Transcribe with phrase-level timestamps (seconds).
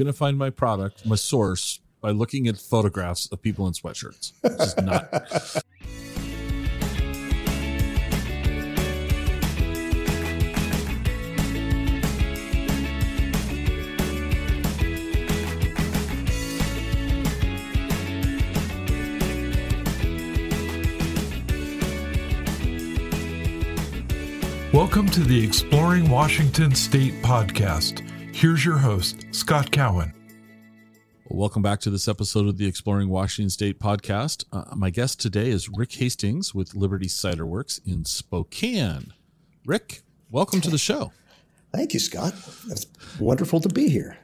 [0.00, 4.32] going to find my product, my source, by looking at photographs of people in sweatshirts.
[4.42, 5.12] It's just not.
[24.72, 28.09] Welcome to the Exploring Washington State podcast.
[28.40, 30.14] Here's your host, Scott Cowan.
[31.28, 34.46] Welcome back to this episode of the Exploring Washington State podcast.
[34.50, 39.12] Uh, my guest today is Rick Hastings with Liberty Cider Works in Spokane.
[39.66, 40.00] Rick,
[40.30, 41.12] welcome to the show.
[41.74, 42.32] Thank you, Scott.
[42.70, 42.86] It's
[43.18, 44.16] wonderful to be here.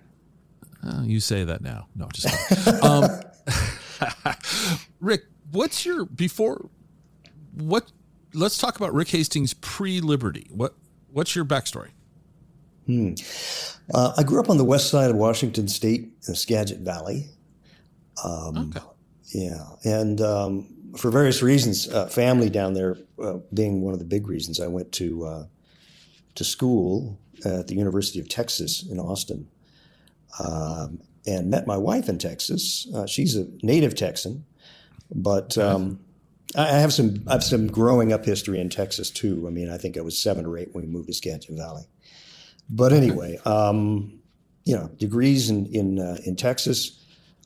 [0.83, 1.87] Uh, you say that now.
[1.95, 3.05] No, just um,
[4.99, 5.25] Rick.
[5.51, 6.71] What's your before?
[7.53, 7.93] What
[8.33, 10.47] let's talk about Rick Hastings pre-Liberty.
[10.49, 10.75] What
[11.13, 11.91] what's your backstory?
[12.87, 13.15] Hmm.
[13.93, 17.27] Uh, I grew up on the west side of Washington State in the Skagit Valley.
[18.25, 18.87] Um, okay.
[19.35, 24.05] Yeah, and um, for various reasons, uh, family down there uh, being one of the
[24.05, 25.47] big reasons, I went to uh,
[26.37, 29.49] to school at the University of Texas in Austin,
[30.39, 32.87] um, and met my wife in Texas.
[32.95, 34.45] Uh, she's a native Texan,
[35.13, 35.99] but um,
[36.57, 39.45] I have some I have some growing up history in Texas too.
[39.47, 41.85] I mean, I think I was seven or eight when we moved to Skagit Valley.
[42.69, 44.21] But anyway, um,
[44.65, 47.03] you know, degrees in in uh, in Texas.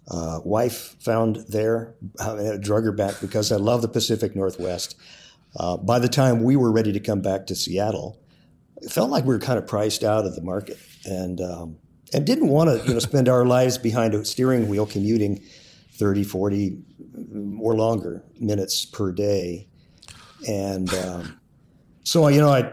[0.08, 4.96] Uh, wife found there, I drug her back because I love the Pacific Northwest.
[5.56, 8.20] Uh, by the time we were ready to come back to Seattle,
[8.78, 11.77] it felt like we were kind of priced out of the market, and um,
[12.12, 15.40] and didn't want to you know spend our lives behind a steering wheel commuting
[16.00, 16.78] 30, 40
[17.60, 19.68] or longer minutes per day.
[20.48, 21.38] And um,
[22.05, 22.72] so, you know, I,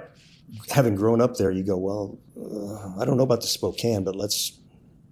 [0.70, 4.16] having grown up there, you go, well, uh, I don't know about the Spokane, but
[4.16, 4.60] let's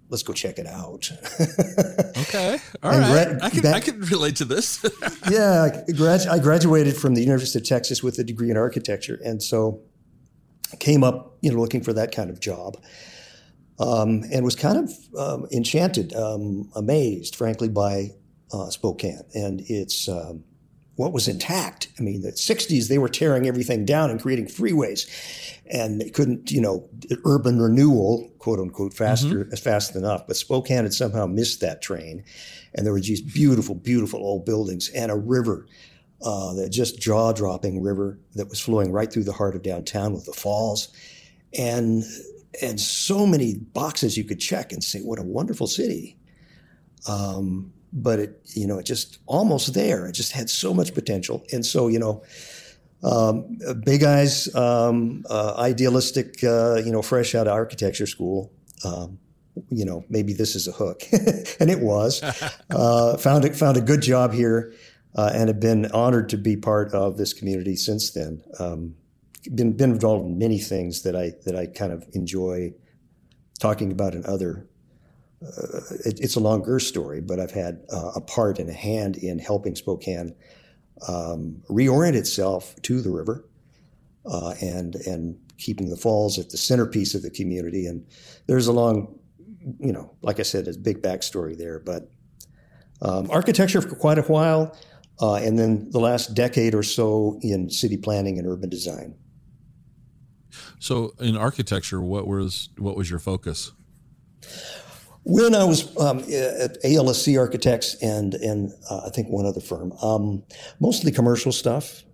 [0.08, 1.10] let's go check it out.
[2.18, 3.28] okay, all right.
[3.28, 4.84] Gra- I can that, I can relate to this.
[5.30, 9.18] yeah, I, grad- I graduated from the University of Texas with a degree in architecture,
[9.24, 9.80] and so
[10.80, 12.76] came up, you know, looking for that kind of job.
[13.78, 18.12] Um, and was kind of um, enchanted, um, amazed, frankly, by
[18.52, 20.44] uh, Spokane and it's um,
[20.96, 21.88] what was intact.
[21.98, 25.06] I mean, the '60s they were tearing everything down and creating freeways,
[25.70, 26.88] and they couldn't, you know,
[27.24, 29.54] urban renewal, quote unquote, faster mm-hmm.
[29.56, 30.26] fast enough.
[30.26, 32.24] But Spokane had somehow missed that train,
[32.74, 35.66] and there were these beautiful, beautiful old buildings and a river.
[36.22, 40.24] Uh, that just jaw-dropping river that was flowing right through the heart of downtown with
[40.24, 40.88] the falls,
[41.58, 42.04] and
[42.62, 46.16] and so many boxes you could check and say, what a wonderful city.
[47.08, 50.06] Um, but it, you know, it just almost there.
[50.06, 51.44] It just had so much potential.
[51.52, 52.22] And so, you know,
[53.02, 58.52] um, big eyes, um, uh, idealistic, uh, you know, fresh out of architecture school.
[58.84, 59.18] Um,
[59.70, 61.02] you know, maybe this is a hook,
[61.60, 62.22] and it was.
[62.68, 64.74] Uh, found it, found a good job here,
[65.14, 68.42] uh, and have been honored to be part of this community since then.
[68.58, 68.96] Um,
[69.54, 72.74] been been involved in many things that I that I kind of enjoy
[73.60, 74.68] talking about in other
[75.42, 79.16] uh, it, it's a longer story, but I've had uh, a part and a hand
[79.16, 80.34] in helping Spokane
[81.06, 83.44] um, reorient itself to the river
[84.24, 87.86] uh, and and keeping the falls at the centerpiece of the community.
[87.86, 88.06] And
[88.46, 89.18] there's a long,
[89.78, 91.78] you know, like I said, a big backstory there.
[91.78, 92.10] But
[93.02, 94.76] um, architecture for quite a while,
[95.20, 99.14] uh, and then the last decade or so in city planning and urban design.
[100.78, 103.72] So, in architecture, what was what was your focus?
[105.28, 109.90] When I was um, at ALSC Architects and and uh, I think one other firm,
[110.00, 110.44] um,
[110.78, 112.04] mostly commercial stuff,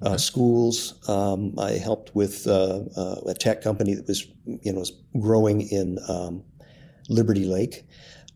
[0.00, 1.06] uh, schools.
[1.06, 5.60] Um, I helped with uh, uh, a tech company that was you know was growing
[5.60, 6.42] in um,
[7.10, 7.84] Liberty Lake,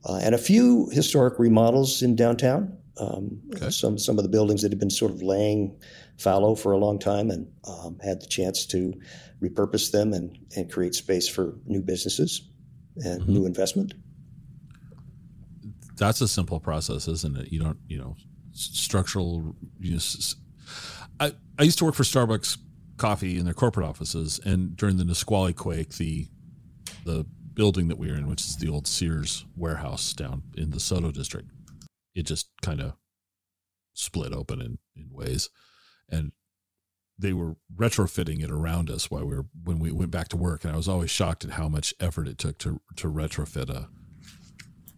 [0.04, 2.76] uh, and a few historic remodels in downtown.
[3.00, 3.71] Um, okay.
[3.71, 5.81] Some some of the buildings that had been sort of laying
[6.19, 8.92] fallow for a long time, and um, had the chance to
[9.41, 12.50] repurpose them and and create space for new businesses
[12.97, 13.32] and mm-hmm.
[13.32, 13.94] new investment.
[15.97, 17.53] That's a simple process, isn't it?
[17.53, 18.16] You don't, you know,
[18.53, 19.54] structural.
[19.80, 19.98] Know,
[21.21, 22.59] I I used to work for Starbucks
[22.97, 26.27] coffee in their corporate offices, and during the Nisqually quake, the
[27.04, 30.78] the building that we were in, which is the old Sears warehouse down in the
[30.78, 31.51] SoDo district,
[32.15, 32.95] it just kind of
[33.92, 35.51] split open in, in ways.
[36.10, 36.33] And
[37.19, 40.65] they were retrofitting it around us while we were when we went back to work,
[40.65, 43.89] and I was always shocked at how much effort it took to to retrofit a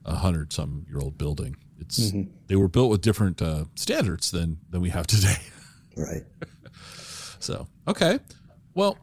[0.04, 1.56] a hundred some year old building.
[1.78, 2.30] It's mm-hmm.
[2.46, 5.36] they were built with different uh, standards than than we have today.
[5.98, 6.24] Right.
[7.38, 8.18] so okay,
[8.74, 8.98] well,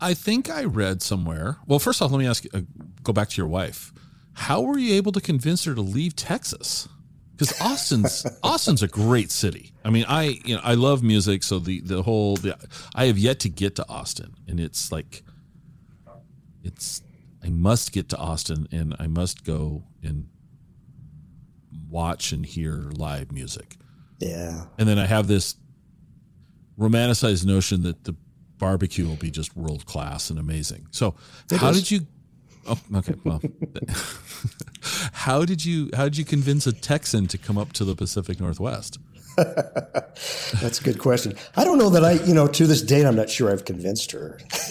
[0.00, 1.58] I think I read somewhere.
[1.68, 2.44] Well, first off, let me ask.
[2.52, 2.62] Uh,
[3.04, 3.92] go back to your wife.
[4.32, 6.88] How were you able to convince her to leave Texas?
[7.38, 9.72] Because Austin's Austin's a great city.
[9.84, 12.56] I mean, I you know I love music, so the the whole the,
[12.94, 15.22] I have yet to get to Austin, and it's like
[16.64, 17.02] it's
[17.44, 20.28] I must get to Austin, and I must go and
[21.88, 23.76] watch and hear live music.
[24.18, 25.54] Yeah, and then I have this
[26.76, 28.16] romanticized notion that the
[28.58, 30.88] barbecue will be just world class and amazing.
[30.90, 31.14] So,
[31.52, 31.82] it how is.
[31.82, 32.06] did you?
[32.68, 33.14] Oh, okay.
[33.24, 33.40] Well,
[35.12, 38.40] how did you how did you convince a Texan to come up to the Pacific
[38.40, 38.98] Northwest?
[40.60, 41.34] That's a good question.
[41.56, 44.10] I don't know that I, you know, to this date, I'm not sure I've convinced
[44.10, 44.40] her.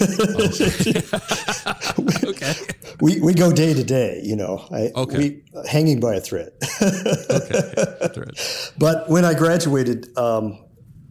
[2.24, 2.52] okay.
[3.00, 5.16] We, we go day to day, you know, I, okay.
[5.16, 6.52] we, hanging by a thread.
[6.82, 7.72] okay.
[8.12, 8.38] Thread.
[8.76, 10.62] But when I graduated um,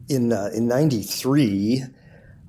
[0.07, 1.83] in, uh, in 93,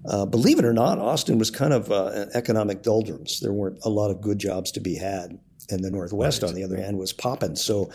[0.08, 3.40] uh, believe it or not, Austin was kind of uh, an economic doldrums.
[3.40, 5.38] There weren't a lot of good jobs to be had.
[5.70, 6.48] And the Northwest, right.
[6.48, 7.54] on the other hand, was popping.
[7.54, 7.90] So,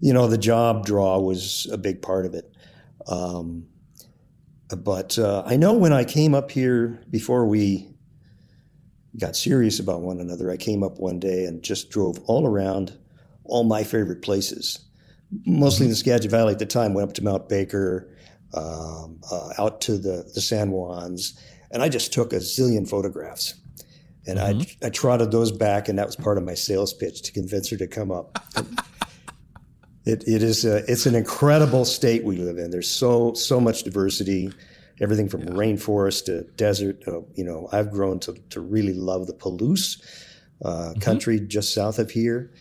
[0.00, 2.50] you know, the job draw was a big part of it.
[3.06, 3.66] Um,
[4.74, 7.88] but uh, I know when I came up here before we
[9.18, 12.96] got serious about one another, I came up one day and just drove all around
[13.44, 14.78] all my favorite places,
[15.44, 16.94] mostly in the Skagit Valley at the time.
[16.94, 18.16] Went up to Mount Baker,
[18.54, 21.38] um, uh, out to the, the San Juans,
[21.70, 23.54] and I just took a zillion photographs.
[24.26, 24.84] And mm-hmm.
[24.84, 27.70] I, I trotted those back, and that was part of my sales pitch to convince
[27.70, 28.38] her to come up.
[30.04, 32.70] it, it is a, it's an incredible state we live in.
[32.70, 34.52] There's so so much diversity,
[35.00, 35.50] everything from yeah.
[35.50, 37.02] rainforest to desert.
[37.06, 40.02] Uh, you know, I've grown to, to really love the Palouse
[40.64, 41.00] uh, mm-hmm.
[41.00, 42.52] country just south of here.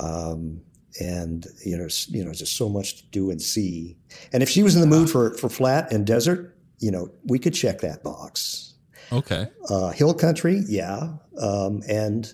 [0.00, 0.62] Um,
[1.00, 3.96] and you know, you know, just so much to do and see.
[4.32, 7.38] And if she was in the mood for for flat and desert, you know, we
[7.38, 8.74] could check that box.
[9.10, 9.48] Okay.
[9.70, 12.32] Uh, hill country, yeah, um, and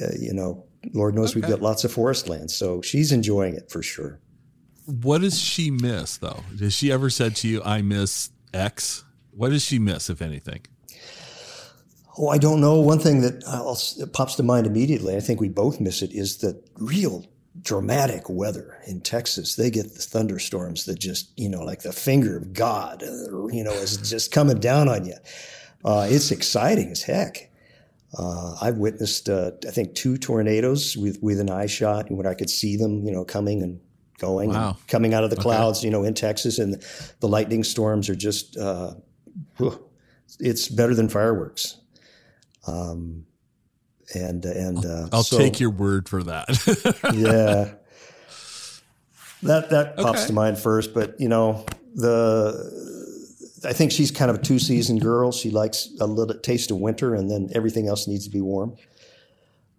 [0.00, 1.40] uh, you know, Lord knows okay.
[1.40, 4.20] we've got lots of forest land, so she's enjoying it for sure.
[4.86, 6.42] What does she miss though?
[6.60, 9.04] Has she ever said to you, "I miss X"?
[9.30, 10.60] What does she miss, if anything?
[12.16, 12.78] Oh, I don't know.
[12.80, 16.62] One thing that pops to mind immediately, I think we both miss it, is the
[16.76, 17.24] real
[17.60, 19.56] dramatic weather in Texas.
[19.56, 23.62] They get the thunderstorms that just, you know, like the finger of God, uh, you
[23.62, 25.16] know, is just coming down on you.
[25.84, 27.50] Uh, it's exciting as heck.
[28.16, 32.34] Uh, I've witnessed, uh, I think, two tornadoes with, with an eye shot when I
[32.34, 33.80] could see them, you know, coming and
[34.18, 34.70] going, wow.
[34.70, 35.88] and coming out of the clouds, okay.
[35.88, 36.58] you know, in Texas.
[36.58, 36.82] And
[37.20, 38.94] the lightning storms are just, uh,
[40.38, 41.76] it's better than fireworks.
[42.66, 43.26] Um,
[44.14, 46.48] and and uh, I'll so, take your word for that.
[47.14, 47.74] yeah,
[49.42, 50.26] that that pops okay.
[50.28, 50.94] to mind first.
[50.94, 51.64] But you know,
[51.94, 55.32] the I think she's kind of a two season girl.
[55.32, 58.76] She likes a little taste of winter, and then everything else needs to be warm.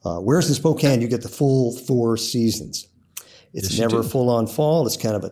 [0.04, 2.88] Uh, whereas in Spokane, you get the full four seasons.
[3.54, 4.86] It's yes, never full on fall.
[4.86, 5.32] It's kind of a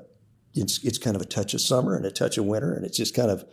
[0.54, 2.98] it's it's kind of a touch of summer and a touch of winter, and it's
[2.98, 3.46] just kind of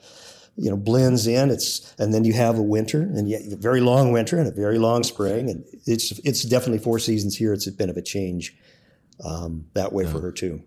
[0.57, 1.51] you know blends in.
[1.51, 4.51] It's and then you have a winter and yet a very long winter and a
[4.51, 7.53] very long spring, and it's it's definitely four seasons here.
[7.53, 8.57] It's a bit of a change
[9.25, 10.13] um, that way yeah.
[10.13, 10.63] for her too.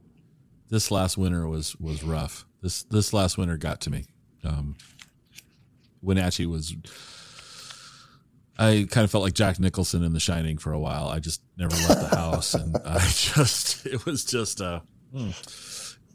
[0.69, 2.45] This last winter was was rough.
[2.61, 4.05] This this last winter got to me.
[4.43, 4.75] Um,
[6.01, 6.75] Wenatchee was.
[8.55, 11.07] I kind of felt like Jack Nicholson in The Shining for a while.
[11.07, 15.31] I just never left the house, and I just it was just uh, hmm.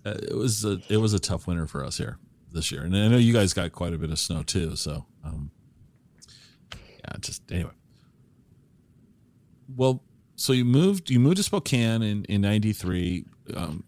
[0.04, 2.18] it was a it was a tough winter for us here
[2.52, 4.76] this year, and I know you guys got quite a bit of snow too.
[4.76, 5.50] So, um,
[6.72, 7.72] yeah, just anyway.
[9.76, 10.02] Well,
[10.36, 13.24] so you moved you moved to Spokane in in '93.
[13.54, 13.84] Um,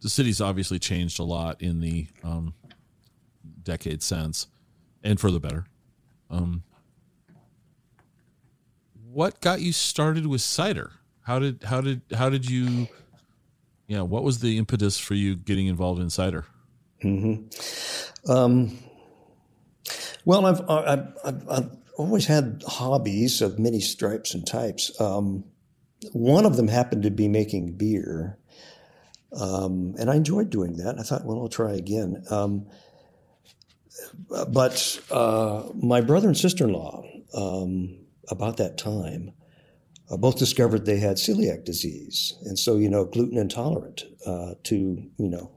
[0.00, 2.54] the city's obviously changed a lot in the um,
[3.62, 4.46] decade since,
[5.02, 5.66] and for the better.
[6.30, 6.62] Um,
[9.10, 10.92] what got you started with cider?
[11.22, 12.88] How did how did how did you?
[13.86, 16.46] Yeah, what was the impetus for you getting involved in cider?
[17.04, 18.30] Mm-hmm.
[18.30, 18.78] Um,
[20.24, 25.00] well, I've, I've, I've, I've, always had hobbies of many stripes and types.
[25.00, 25.44] Um,
[26.12, 28.36] one of them happened to be making beer.
[29.32, 30.98] Um, and I enjoyed doing that.
[30.98, 32.24] I thought, well, I'll try again.
[32.30, 32.66] Um,
[34.48, 37.96] but uh, my brother and sister in law, um,
[38.28, 39.32] about that time,
[40.10, 42.34] uh, both discovered they had celiac disease.
[42.44, 45.53] And so, you know, gluten intolerant uh, to, you know,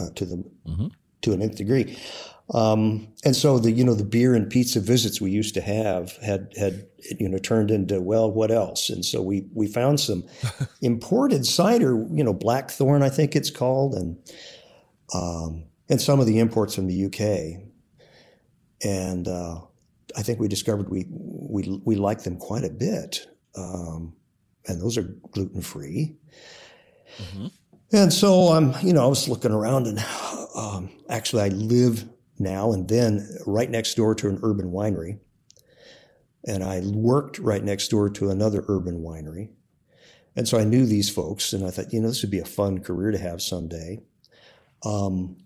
[0.00, 0.88] uh, to the mm-hmm.
[1.22, 1.96] to an nth degree.
[2.52, 6.12] Um, and so the you know the beer and pizza visits we used to have
[6.16, 6.86] had had
[7.18, 8.90] you know turned into well what else?
[8.90, 10.24] And so we we found some
[10.82, 14.16] imported cider, you know Blackthorn I think it's called, and
[15.14, 17.62] um, and some of the imports from the UK.
[18.84, 19.60] And uh,
[20.16, 24.14] I think we discovered we we we like them quite a bit, um,
[24.66, 26.16] and those are gluten free.
[27.18, 27.46] Mm-hmm.
[27.92, 30.02] And so I'm, you know, I was looking around, and
[30.56, 32.08] um, actually, I live
[32.38, 35.18] now and then right next door to an urban winery,
[36.46, 39.50] and I worked right next door to another urban winery,
[40.34, 42.46] and so I knew these folks, and I thought, you know, this would be a
[42.46, 44.00] fun career to have someday.
[44.86, 45.36] Um,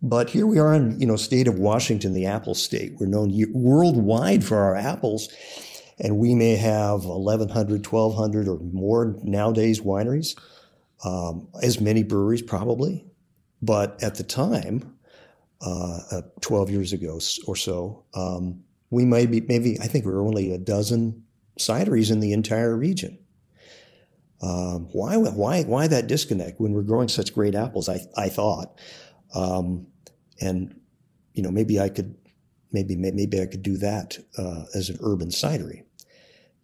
[0.00, 2.94] but here we are in, you know, state of Washington, the apple state.
[3.00, 5.28] We're known worldwide for our apples,
[5.98, 10.36] and we may have 1,100, 1,200 or more nowadays wineries,
[11.04, 13.06] um, as many breweries probably.
[13.62, 14.96] But at the time,
[15.60, 20.12] uh, uh, 12 years ago or so, um, we might be, maybe, I think we
[20.12, 21.24] were only a dozen
[21.58, 23.18] cideries in the entire region.
[24.42, 27.90] Um, why, why, why that disconnect when we're growing such great apples?
[27.90, 28.80] I, I thought.
[29.34, 29.86] Um,
[30.40, 30.80] and
[31.34, 32.16] you know maybe I could
[32.72, 35.84] maybe maybe I could do that uh, as an urban cidery.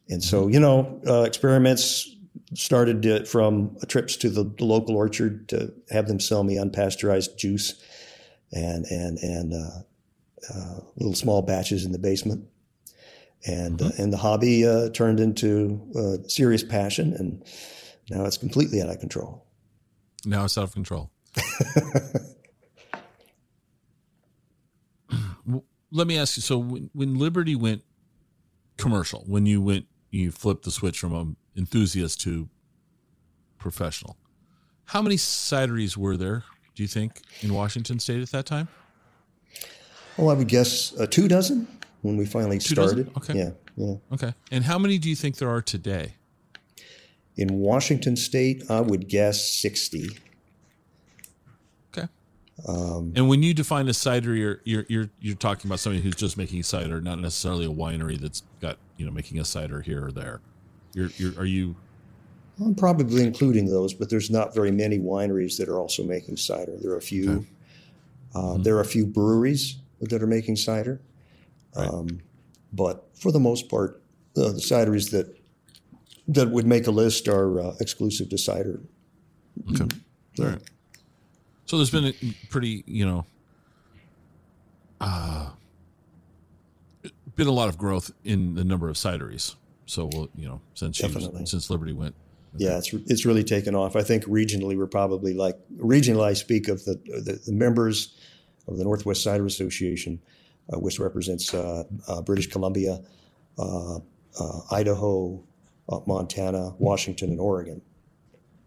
[0.08, 0.54] And so mm-hmm.
[0.54, 2.15] you know uh, experiments
[2.54, 7.82] started from trips to the, the, local orchard to have them sell me unpasteurized juice
[8.52, 9.80] and and and uh,
[10.54, 12.46] uh little small batches in the basement.
[13.46, 13.88] And mm-hmm.
[13.88, 17.44] Uh, and the hobby uh, turned into a serious passion, and
[18.10, 19.46] now it's completely out of control.
[20.24, 21.10] Now it's out of control.
[25.90, 26.42] let me ask you.
[26.42, 27.82] So when, when Liberty went
[28.76, 32.48] commercial, when you went, you flipped the switch from an enthusiast to
[33.58, 34.16] professional.
[34.86, 36.44] How many cideries were there?
[36.74, 38.68] Do you think in Washington State at that time?
[40.16, 41.66] Well, I would guess uh, two dozen
[42.02, 43.12] when we finally two started.
[43.12, 43.12] Dozen?
[43.16, 43.38] Okay.
[43.38, 43.50] Yeah.
[43.76, 43.96] Yeah.
[44.12, 44.34] Okay.
[44.50, 46.14] And how many do you think there are today?
[47.36, 50.08] In Washington State, I would guess sixty.
[52.66, 56.14] Um, and when you define a cider, you're, you're you're you're talking about somebody who's
[56.14, 60.06] just making cider, not necessarily a winery that's got you know making a cider here
[60.06, 60.40] or there.
[60.96, 61.76] You're you're are you?
[62.58, 66.72] I'm probably including those, but there's not very many wineries that are also making cider.
[66.80, 67.30] There are a few.
[67.30, 67.46] Okay.
[68.34, 68.62] Uh, mm-hmm.
[68.62, 71.00] There are a few breweries that are making cider,
[71.76, 71.88] right.
[71.88, 72.20] um,
[72.72, 74.02] but for the most part,
[74.38, 75.38] uh, the cideries that
[76.28, 78.80] that would make a list are uh, exclusive to cider.
[79.70, 79.86] Okay.
[80.38, 80.62] All right.
[81.66, 82.14] So there's been a
[82.48, 83.26] pretty, you know,
[85.00, 85.50] uh,
[87.34, 89.56] been a lot of growth in the number of cideries.
[89.86, 92.14] So, we'll, you know, since since Liberty went.
[92.58, 93.96] Yeah, it's it's really taken off.
[93.96, 96.24] I think regionally we're probably like regionally.
[96.24, 98.16] I speak of the the, the members
[98.66, 100.20] of the Northwest Cider Association,
[100.72, 103.00] uh, which represents uh, uh British Columbia,
[103.58, 103.96] uh,
[104.40, 105.42] uh, Idaho,
[106.06, 107.82] Montana, Washington, and Oregon.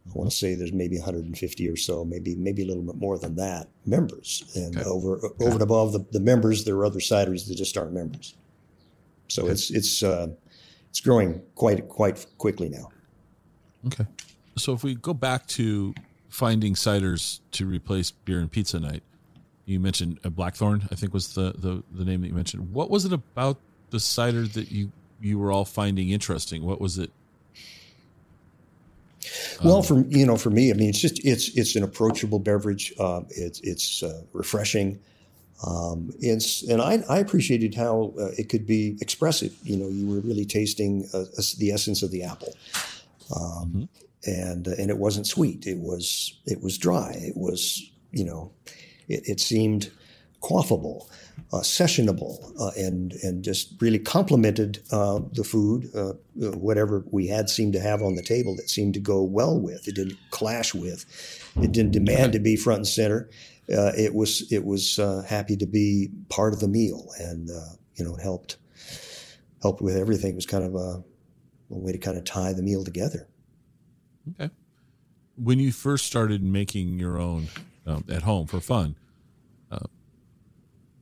[0.07, 3.17] I want to say there's maybe 150 or so, maybe maybe a little bit more
[3.17, 4.89] than that members, and okay.
[4.89, 5.45] over okay.
[5.45, 8.35] over and above the, the members, there are other cideries that just aren't members.
[9.27, 9.51] So okay.
[9.51, 10.29] it's it's uh,
[10.89, 12.89] it's growing quite quite quickly now.
[13.87, 14.05] Okay,
[14.57, 15.93] so if we go back to
[16.29, 19.03] finding ciders to replace beer and pizza night,
[19.65, 20.87] you mentioned uh, Blackthorn.
[20.91, 22.71] I think was the, the the name that you mentioned.
[22.73, 23.57] What was it about
[23.89, 24.91] the cider that you
[25.21, 26.65] you were all finding interesting?
[26.65, 27.11] What was it
[29.63, 32.39] well, um, for you know, for me, I mean, it's just it's it's an approachable
[32.39, 32.93] beverage.
[32.99, 34.99] Uh, it's it's uh, refreshing.
[35.65, 39.55] Um, it's and I, I appreciated how uh, it could be expressive.
[39.63, 41.25] You know, you were really tasting uh,
[41.57, 42.55] the essence of the apple,
[43.35, 43.83] um, mm-hmm.
[44.25, 45.67] and uh, and it wasn't sweet.
[45.67, 47.11] It was it was dry.
[47.15, 48.51] It was you know,
[49.07, 49.91] it, it seemed
[50.41, 51.07] quaffable
[51.51, 56.13] uh, sessionable uh, and and just really complemented uh, the food, uh,
[56.57, 59.87] whatever we had seemed to have on the table that seemed to go well with.
[59.87, 61.05] It didn't clash with.
[61.61, 63.29] It didn't demand to be front and center.
[63.71, 64.97] Uh, it was it was
[65.27, 67.49] happy to be part of the meal, and
[67.95, 68.57] you know it helped
[69.61, 70.31] helped with everything.
[70.31, 71.03] It was kind of a,
[71.71, 73.27] a way to kind of tie the meal together.
[74.31, 74.53] Okay.
[75.35, 77.47] When you first started making your own
[77.85, 78.95] um, at home for fun,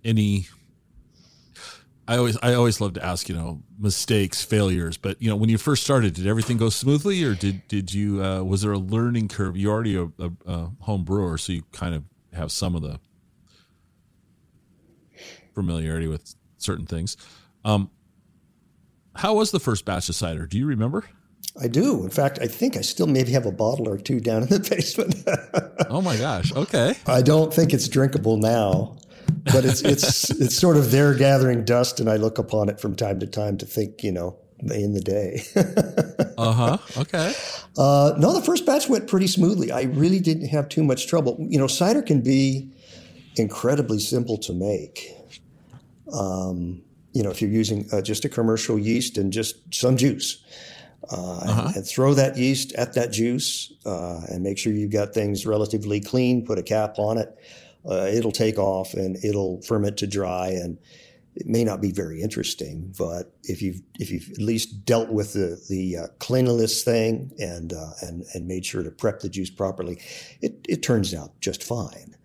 [0.08, 0.48] any
[2.08, 5.50] I always I always love to ask, you know, mistakes, failures, but you know, when
[5.50, 8.80] you first started, did everything go smoothly or did did you uh, was there a
[8.80, 9.58] learning curve?
[9.58, 12.04] You're already a, a, a, home brewer, so you kind of
[12.38, 13.00] have some of the
[15.54, 17.18] familiarity with certain things.
[17.66, 17.90] Um,
[19.16, 20.46] how was the first batch of cider?
[20.46, 21.06] Do you remember?
[21.60, 22.04] I do.
[22.04, 24.60] In fact, I think I still maybe have a bottle or two down in the
[24.70, 25.24] basement.
[25.90, 26.54] oh my gosh.
[26.56, 26.96] Okay.
[27.08, 28.98] I don't think it's drinkable now
[29.52, 32.96] but it's it's it's sort of there gathering dust, and I look upon it from
[32.96, 35.44] time to time to think, you know, in the day.
[36.38, 36.78] uh huh.
[36.98, 37.34] Okay.
[37.78, 39.72] Uh, no, the first batch went pretty smoothly.
[39.72, 41.38] I really didn't have too much trouble.
[41.40, 42.72] You know, cider can be
[43.36, 45.12] incredibly simple to make.
[46.12, 46.82] Um,
[47.14, 50.44] you know, if you're using uh, just a commercial yeast and just some juice,
[51.12, 51.64] uh, uh-huh.
[51.68, 55.46] and, and, throw that yeast at that juice uh, and make sure you've got things
[55.46, 56.46] relatively clean.
[56.46, 57.38] Put a cap on it.
[57.88, 60.78] Uh, it'll take off and it'll ferment to dry and
[61.40, 65.34] it may not be very interesting, but if you've if you've at least dealt with
[65.34, 69.52] the the uh, cleanliness thing and uh, and and made sure to prep the juice
[69.52, 70.02] properly,
[70.42, 72.16] it it turns out just fine.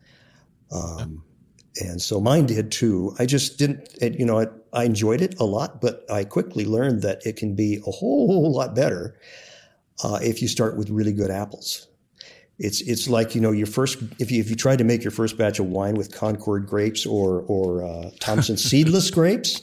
[0.71, 1.25] Um,
[1.81, 3.15] and so mine did too.
[3.19, 6.65] I just didn't, it, you know, I, I enjoyed it a lot, but I quickly
[6.65, 9.19] learned that it can be a whole lot better
[10.05, 11.89] uh, if you start with really good apples.
[12.59, 15.11] It's it's like you know your first if you if you tried to make your
[15.11, 19.63] first batch of wine with Concord grapes or or uh, Thompson seedless grapes,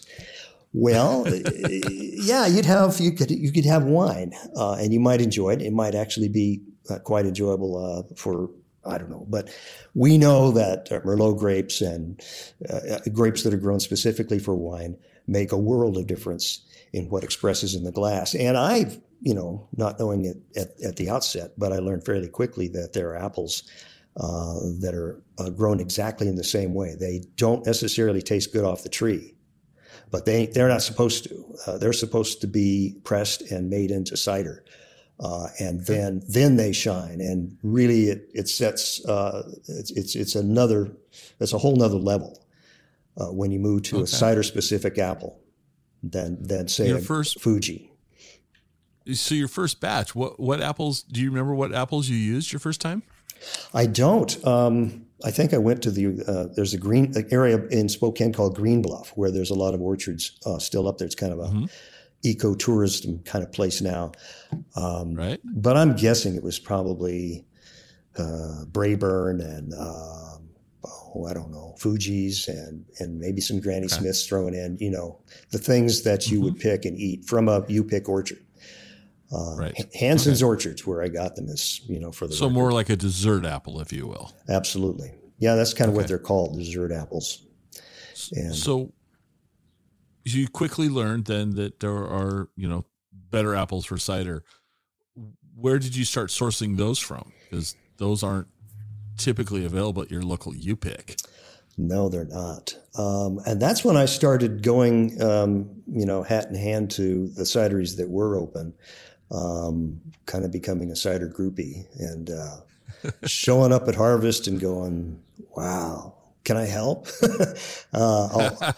[0.74, 1.26] well,
[1.70, 5.62] yeah, you'd have you could you could have wine uh, and you might enjoy it.
[5.62, 8.50] It might actually be uh, quite enjoyable uh, for
[8.86, 9.50] I don't know, but
[9.94, 12.22] we know that uh, Merlot grapes and
[12.70, 17.24] uh, grapes that are grown specifically for wine make a world of difference in what
[17.24, 18.34] expresses in the glass.
[18.34, 22.30] And I've you know, not knowing it at, at the outset, but I learned fairly
[22.30, 23.64] quickly that there are apples
[24.18, 26.96] uh, that are uh, grown exactly in the same way.
[27.00, 29.36] They don't necessarily taste good off the tree,
[30.12, 31.56] but they they're not supposed to.
[31.68, 34.64] Uh, they're supposed to be pressed and made into cider,
[35.20, 37.22] uh, and then then they shine.
[37.22, 40.92] And really, it it sets uh, it's, it's it's another
[41.40, 42.46] it's a whole nother level
[43.18, 44.04] uh, when you move to okay.
[44.04, 45.40] a cider specific apple
[46.04, 47.89] than than say Your a first Fuji
[49.14, 51.04] so your first batch, what what apples?
[51.04, 53.04] Do you remember what apples you used your first time?
[53.74, 54.46] I don't.
[54.46, 58.56] Um, I think I went to the uh, there's a green area in Spokane called
[58.56, 61.06] Green Bluff where there's a lot of orchards uh, still up there.
[61.06, 61.66] It's kind of a mm-hmm.
[62.24, 64.14] ecotourism kind of place now.
[64.76, 65.40] Um, right.
[65.44, 67.46] But I'm guessing it was probably
[68.18, 70.50] uh, Braeburn and um,
[70.86, 73.96] oh I don't know Fuji's and and maybe some Granny okay.
[73.96, 74.78] Smiths thrown in.
[74.80, 75.20] You know
[75.52, 76.46] the things that you mm-hmm.
[76.46, 78.40] would pick and eat from a you pick orchard.
[79.32, 79.96] Uh, right.
[79.96, 80.48] Hanson's okay.
[80.48, 82.54] Orchards, where I got them, is you know for the so record.
[82.54, 84.34] more like a dessert apple, if you will.
[84.50, 86.02] Absolutely, yeah, that's kind of okay.
[86.02, 87.46] what they're called, dessert apples.
[88.34, 88.92] And so
[90.26, 94.44] you quickly learned then that there are you know better apples for cider.
[95.56, 97.32] Where did you start sourcing those from?
[97.44, 98.48] Because those aren't
[99.18, 101.18] typically available at your local U pick.
[101.78, 102.74] No, they're not.
[102.98, 107.44] Um, and that's when I started going, um, you know, hat in hand to the
[107.44, 108.74] cideries that were open
[109.32, 112.58] um, kind of becoming a cider groupie and uh,
[113.26, 115.22] showing up at harvest and going,
[115.56, 116.14] wow,
[116.44, 117.08] can I help?
[117.22, 117.50] uh,
[117.94, 118.76] I'll,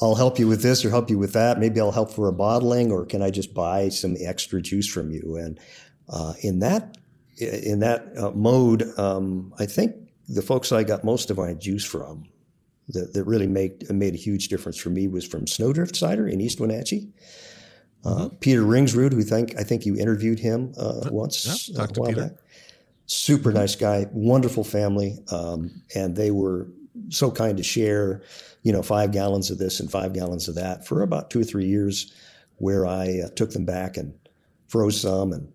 [0.00, 1.58] I'll, help you with this or help you with that.
[1.58, 5.10] Maybe I'll help for a bottling, or can I just buy some extra juice from
[5.10, 5.36] you?
[5.36, 5.58] And
[6.08, 6.96] uh, in that
[7.38, 9.96] in that uh, mode, um, I think
[10.28, 12.24] the folks I got most of my juice from
[12.88, 16.40] that, that really made made a huge difference for me was from Snowdrift Cider in
[16.40, 17.08] East Wenatchee.
[18.04, 18.36] Uh, mm-hmm.
[18.36, 22.22] Peter Ringsrud, who think I think you interviewed him uh, once yeah, a while Peter.
[22.22, 22.32] back.
[23.06, 23.58] Super mm-hmm.
[23.58, 26.68] nice guy, wonderful family, um, and they were
[27.08, 28.22] so kind to share,
[28.62, 31.44] you know, five gallons of this and five gallons of that for about two or
[31.44, 32.12] three years,
[32.56, 34.14] where I uh, took them back and
[34.68, 35.52] froze some and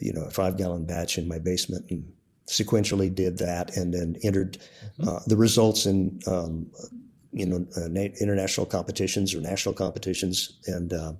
[0.00, 2.10] you know a five gallon batch in my basement and
[2.46, 4.58] sequentially did that and then entered
[5.00, 5.08] mm-hmm.
[5.08, 6.66] uh, the results in um,
[7.32, 7.88] you know uh,
[8.20, 11.12] international competitions or national competitions and uh,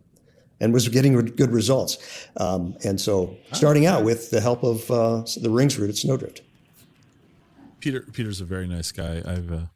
[0.60, 2.28] and was getting good results.
[2.36, 6.42] Um, and so, starting out with the help of uh, the Ringsrud at Snowdrift.
[7.80, 9.22] Peter Peter's a very nice guy.
[9.26, 9.66] I've uh,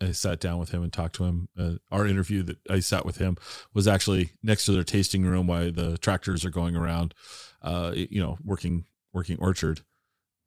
[0.00, 1.48] I sat down with him and talked to him.
[1.58, 3.36] Uh, our interview that I sat with him
[3.74, 7.14] was actually next to their tasting room while the tractors are going around.
[7.62, 9.80] Uh, you know, working working orchard.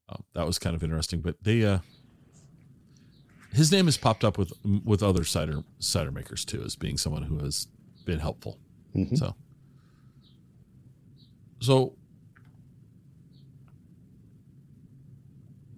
[0.10, 1.22] Uh, that was kind of interesting.
[1.22, 1.80] But they, uh,
[3.54, 4.54] his name has popped up with
[4.84, 7.68] with other cider cider makers too as being someone who has
[8.06, 8.60] been helpful.
[8.96, 9.16] Mm-hmm.
[9.16, 9.36] So
[11.64, 11.96] so,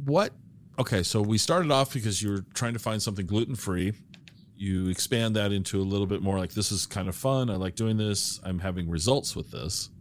[0.04, 0.34] what?
[0.80, 3.94] Okay, so we started off because you were trying to find something gluten free.
[4.58, 7.52] You expand that into a little bit more like this is kind of fun.
[7.52, 8.40] I like doing this.
[8.44, 9.92] I'm having results with this.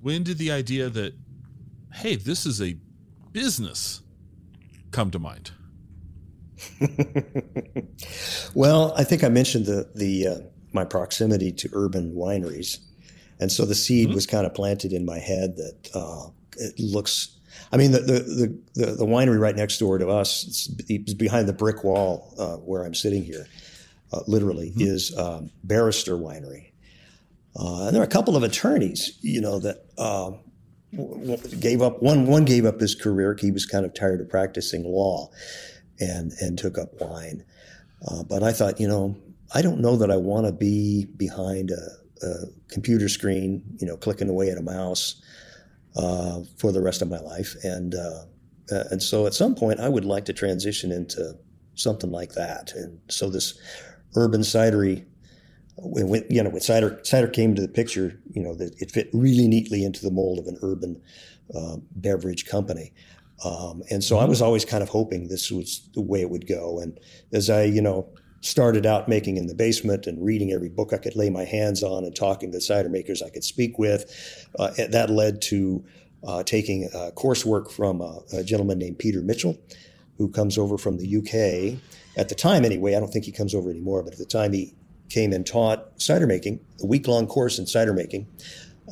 [0.00, 1.12] When did the idea that,
[1.92, 2.74] hey, this is a
[3.32, 4.02] business
[4.92, 5.50] come to mind?
[8.54, 10.38] well, I think I mentioned the the uh,
[10.72, 12.78] my proximity to urban wineries
[13.40, 14.14] and so the seed mm-hmm.
[14.14, 17.36] was kind of planted in my head that uh, it looks.
[17.72, 21.52] I mean, the, the, the, the, winery right next door to us, it's, behind the
[21.52, 23.46] brick wall uh, where I'm sitting here,
[24.12, 24.82] uh, literally, mm-hmm.
[24.82, 26.72] is um, Barrister Winery.
[27.58, 30.30] Uh, and there are a couple of attorneys, you know, that uh,
[31.60, 32.02] gave up.
[32.02, 33.36] One one gave up his career.
[33.38, 35.30] He was kind of tired of practicing law,
[35.98, 37.44] and and took up wine.
[38.06, 39.16] Uh, but I thought, you know,
[39.54, 42.34] I don't know that I want to be behind a, a,
[42.68, 45.22] computer screen, you know, clicking away at a mouse
[45.96, 47.56] uh, for the rest of my life.
[47.62, 48.24] And uh,
[48.70, 51.36] uh, and so at some point, I would like to transition into
[51.74, 52.72] something like that.
[52.74, 53.58] And so this
[54.14, 55.06] urban cidery,
[55.76, 59.08] when, you know, when cider cider came to the picture, you know, that it fit
[59.12, 61.00] really neatly into the mold of an urban
[61.54, 62.92] uh, beverage company.
[63.44, 66.48] Um, and so I was always kind of hoping this was the way it would
[66.48, 66.80] go.
[66.80, 66.98] And
[67.32, 68.08] as I, you know,
[68.40, 71.82] started out making in the basement and reading every book I could lay my hands
[71.82, 75.84] on and talking to cider makers I could speak with, uh, that led to
[76.26, 79.56] uh, taking uh, coursework from a, a, gentleman named Peter Mitchell,
[80.16, 81.80] who comes over from the UK.
[82.16, 84.52] At the time, anyway, I don't think he comes over anymore, but at the time
[84.52, 84.74] he
[85.08, 88.26] came and taught cider making, a week long course in cider making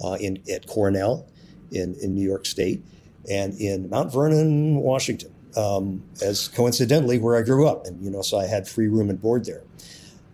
[0.04, 1.28] uh, in, at Cornell
[1.72, 2.82] in, in New York State
[3.28, 7.86] and in Mount Vernon, Washington, um, as coincidentally where I grew up.
[7.86, 9.62] And, you know, so I had free room and board there.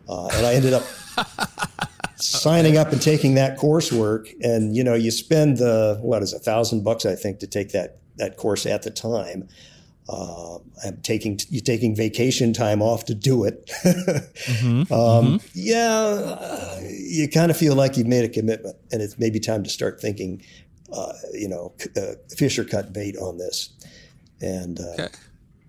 [0.08, 0.82] Uh, and I ended up
[2.16, 4.32] signing up and taking that coursework.
[4.42, 7.70] And, you know, you spend the, what is a thousand bucks, I think, to take
[7.70, 9.48] that, that course at the time.
[10.08, 13.66] Uh, I'm taking you're taking vacation time off to do it.
[13.84, 15.46] mm-hmm, um, mm-hmm.
[15.54, 19.62] Yeah, uh, you kind of feel like you've made a commitment, and it's maybe time
[19.62, 20.42] to start thinking
[20.92, 23.70] uh, you know, uh, fish or cut bait on this.
[24.42, 25.08] And uh, okay.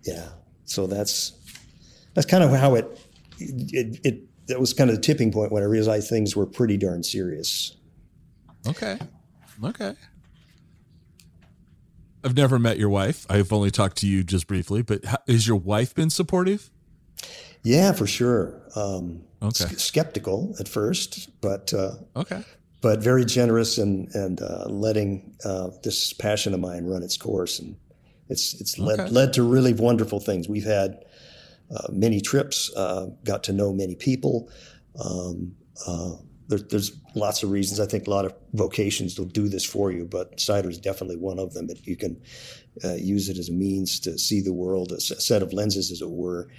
[0.03, 0.29] yeah,
[0.65, 1.33] so that's
[2.15, 2.99] that's kind of how it,
[3.39, 6.77] it it that was kind of the tipping point when I realized things were pretty
[6.77, 7.77] darn serious.
[8.67, 8.97] Okay,
[9.63, 9.93] okay.
[12.25, 13.25] I've never met your wife.
[13.29, 16.71] I've only talked to you just briefly, but has your wife been supportive?
[17.63, 18.61] Yeah, for sure.
[18.75, 19.65] Um, okay.
[19.65, 22.43] S- skeptical at first, but uh, okay
[22.83, 27.57] but very generous and and uh, letting uh, this passion of mine run its course,
[27.57, 27.77] and
[28.29, 29.09] it's it's led okay.
[29.09, 30.47] led to really wonderful things.
[30.47, 31.03] We've had
[31.75, 34.49] uh, many trips, uh, got to know many people.
[35.03, 35.55] Um,
[35.87, 36.13] uh,
[36.47, 37.79] there, there's lots of reasons.
[37.79, 41.17] I think a lot of vocations will do this for you, but cider is definitely
[41.17, 41.67] one of them.
[41.67, 42.21] That you can
[42.83, 46.01] uh, use it as a means to see the world, a set of lenses, as
[46.01, 46.49] it were,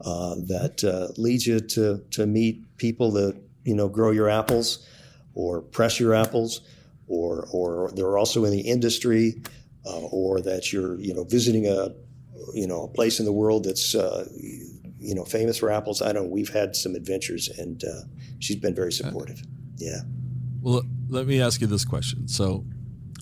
[0.00, 4.86] that leads you to to meet people that you know grow your apples
[5.34, 6.60] or press your apples,
[7.08, 9.42] or or they're also in the industry,
[9.86, 11.90] uh, or that you're you know visiting a
[12.54, 14.26] you know a place in the world that's uh,
[14.98, 16.02] you know famous for apples.
[16.02, 16.24] I don't.
[16.24, 16.30] know.
[16.30, 18.02] We've had some adventures, and uh,
[18.38, 19.42] she's been very supportive.
[19.76, 20.00] Yeah.
[20.60, 22.28] Well, let me ask you this question.
[22.28, 22.64] So,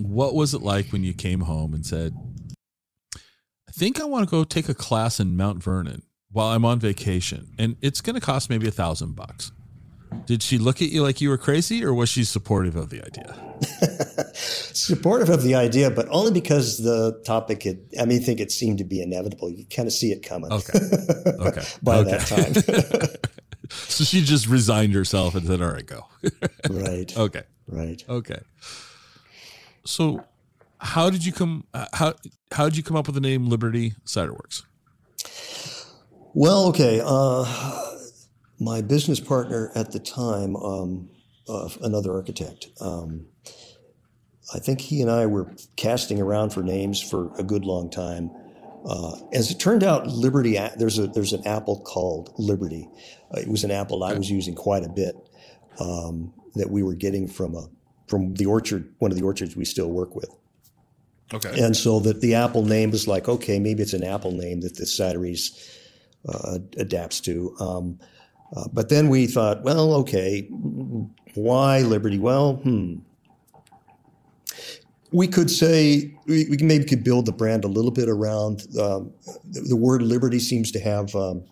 [0.00, 2.14] what was it like when you came home and said,
[3.14, 6.02] "I think I want to go take a class in Mount Vernon"?
[6.30, 9.52] while I'm on vacation, and it's going to cost maybe a thousand bucks.
[10.26, 13.04] Did she look at you like you were crazy, or was she supportive of the
[13.04, 13.34] idea?
[14.34, 18.52] supportive of the idea, but only because the topic had, I mean, I think it
[18.52, 19.50] seemed to be inevitable.
[19.50, 20.52] You kind of see it coming.
[20.52, 20.78] Okay.
[21.40, 21.62] Okay.
[21.82, 22.10] by okay.
[22.10, 23.30] that time.
[23.70, 26.06] so she just resigned herself and said, all right, go.
[26.70, 27.16] right.
[27.16, 27.42] Okay.
[27.66, 28.02] Right.
[28.08, 28.40] Okay.
[29.84, 30.24] So
[30.78, 32.14] how did you come, how,
[32.52, 34.62] how did you come up with the name Liberty Ciderworks?
[36.34, 37.00] Well, okay.
[37.02, 37.87] Uh,
[38.60, 41.10] my business partner at the time, um,
[41.48, 43.26] uh, another architect, um,
[44.54, 48.30] I think he and I were casting around for names for a good long time.
[48.88, 52.88] Uh, as it turned out, Liberty there's a there's an apple called Liberty.
[53.34, 55.14] Uh, it was an apple I was using quite a bit
[55.80, 57.68] um, that we were getting from a
[58.06, 60.30] from the orchard, one of the orchards we still work with.
[61.34, 61.62] Okay.
[61.62, 64.76] And so that the apple name was like, okay, maybe it's an apple name that
[64.76, 65.76] the cideries
[66.26, 67.54] uh, adapts to.
[67.60, 67.98] Um,
[68.56, 70.48] uh, but then we thought, well, okay,
[71.34, 72.18] why Liberty?
[72.18, 72.96] Well, hmm.
[75.10, 79.12] We could say we, we maybe could build the brand a little bit around um,
[79.50, 81.44] the, the, word liberty seems to have um,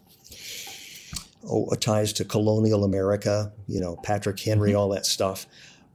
[1.48, 3.50] oh, ties to colonial America.
[3.66, 4.78] You know, Patrick Henry, mm-hmm.
[4.78, 5.46] all that stuff.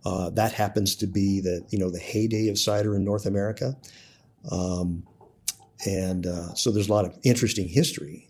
[0.03, 3.77] Uh, that happens to be the you know the heyday of cider in North America,
[4.51, 5.03] um,
[5.85, 8.27] and uh, so there's a lot of interesting history,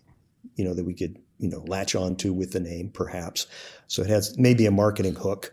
[0.56, 3.46] you know, that we could you know latch onto with the name, perhaps.
[3.86, 5.52] So it has maybe a marketing hook.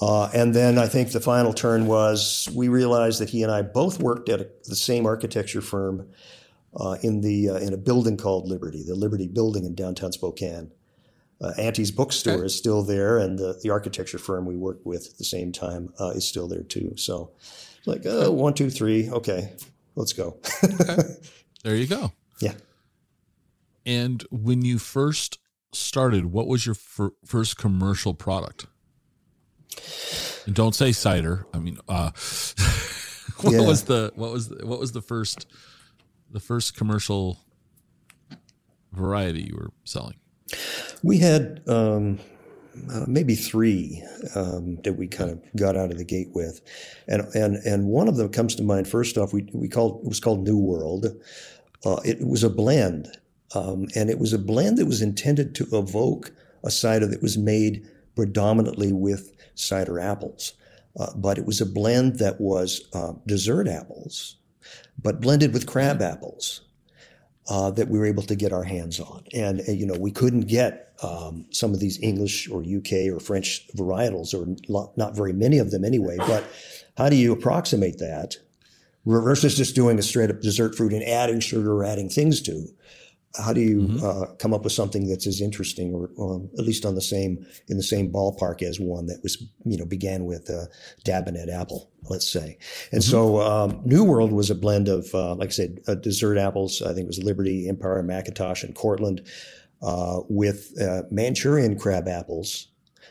[0.00, 3.62] Uh, and then I think the final turn was we realized that he and I
[3.62, 6.08] both worked at a, the same architecture firm
[6.74, 10.72] uh, in the uh, in a building called Liberty, the Liberty Building in downtown Spokane.
[11.40, 12.46] Uh, Auntie's bookstore okay.
[12.46, 15.92] is still there, and the, the architecture firm we worked with at the same time
[16.00, 16.94] uh, is still there too.
[16.96, 17.32] So,
[17.84, 19.52] like uh, one, two, three, okay,
[19.96, 20.38] let's go.
[20.64, 21.02] okay.
[21.64, 22.10] There you go.
[22.40, 22.54] Yeah.
[23.84, 25.38] And when you first
[25.72, 28.66] started, what was your fir- first commercial product?
[30.46, 31.46] And don't say cider.
[31.54, 32.10] I mean, uh,
[33.40, 33.66] what yeah.
[33.66, 35.46] was the what was the, what was the first
[36.30, 37.38] the first commercial
[38.92, 40.16] variety you were selling?
[41.02, 42.18] We had um,
[42.90, 44.02] uh, maybe three
[44.34, 46.60] um, that we kind of got out of the gate with,
[47.08, 48.88] and and and one of them comes to mind.
[48.88, 51.06] First off, we we called it was called New World.
[51.84, 53.08] Uh, it was a blend,
[53.54, 56.32] um, and it was a blend that was intended to evoke
[56.64, 60.54] a cider that was made predominantly with cider apples,
[60.98, 64.36] uh, but it was a blend that was uh, dessert apples,
[65.00, 66.62] but blended with crab apples
[67.48, 69.24] uh, that we were able to get our hands on.
[69.34, 73.18] And, and you know, we couldn't get um, some of these English or UK or
[73.18, 76.16] French varietals, or not, not very many of them anyway.
[76.18, 76.44] But
[76.96, 78.36] how do you approximate that
[79.04, 82.68] versus just doing a straight up dessert fruit and adding sugar or adding things to?
[83.36, 84.04] How do you mm-hmm.
[84.04, 87.44] uh, come up with something that's as interesting or um, at least on the same
[87.68, 90.68] in the same ballpark as one that was you know began with a
[91.04, 92.58] Dabinett apple let's say
[92.90, 93.10] and mm-hmm.
[93.10, 96.82] so um, new world was a blend of uh, like i said uh, dessert apples
[96.82, 99.22] i think it was liberty empire McIntosh and cortland
[99.82, 102.68] uh, with uh, manchurian crab apples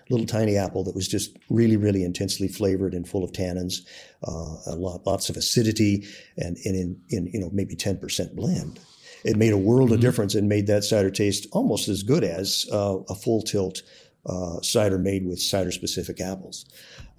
[0.09, 3.85] little tiny apple that was just really, really intensely flavored and full of tannins,
[4.27, 6.05] uh, lot, lots of acidity,
[6.37, 8.77] and, and in, in you know maybe ten percent blend
[9.23, 9.95] it made a world mm-hmm.
[9.95, 13.81] of difference and made that cider taste almost as good as uh, a full tilt
[14.25, 16.65] uh, cider made with cider specific apples.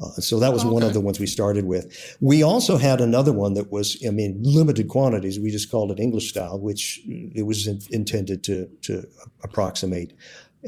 [0.01, 0.73] Uh, so that was okay.
[0.73, 2.17] one of the ones we started with.
[2.21, 5.38] We also had another one that was, I mean, limited quantities.
[5.38, 9.07] We just called it English style, which it was in, intended to to
[9.43, 10.12] approximate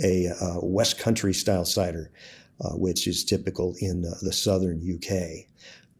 [0.03, 2.11] a uh, West Country style cider,
[2.61, 5.47] uh, which is typical in the southern UK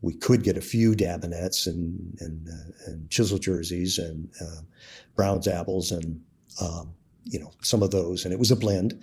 [0.05, 4.61] we could get a few Dabinetts and and, uh, and chisel jerseys and uh,
[5.17, 6.21] Brown's apples and
[6.61, 9.03] um, you know some of those, and it was a blend.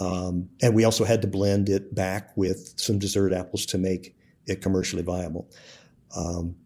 [0.00, 4.16] Um, and we also had to blend it back with some dessert apples to make
[4.46, 5.50] it commercially viable.
[6.16, 6.56] Um,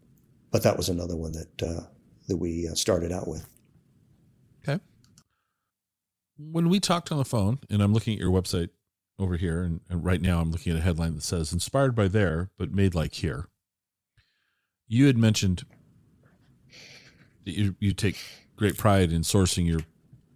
[0.51, 1.83] but that was another one that uh,
[2.27, 3.47] that we uh, started out with.
[4.67, 4.81] Okay.
[6.37, 8.69] When we talked on the phone, and I'm looking at your website
[9.19, 12.07] over here, and, and right now I'm looking at a headline that says "Inspired by
[12.07, 13.47] there, but made like here."
[14.87, 15.65] You had mentioned
[17.45, 18.17] that you you take
[18.59, 19.79] great pride in sourcing your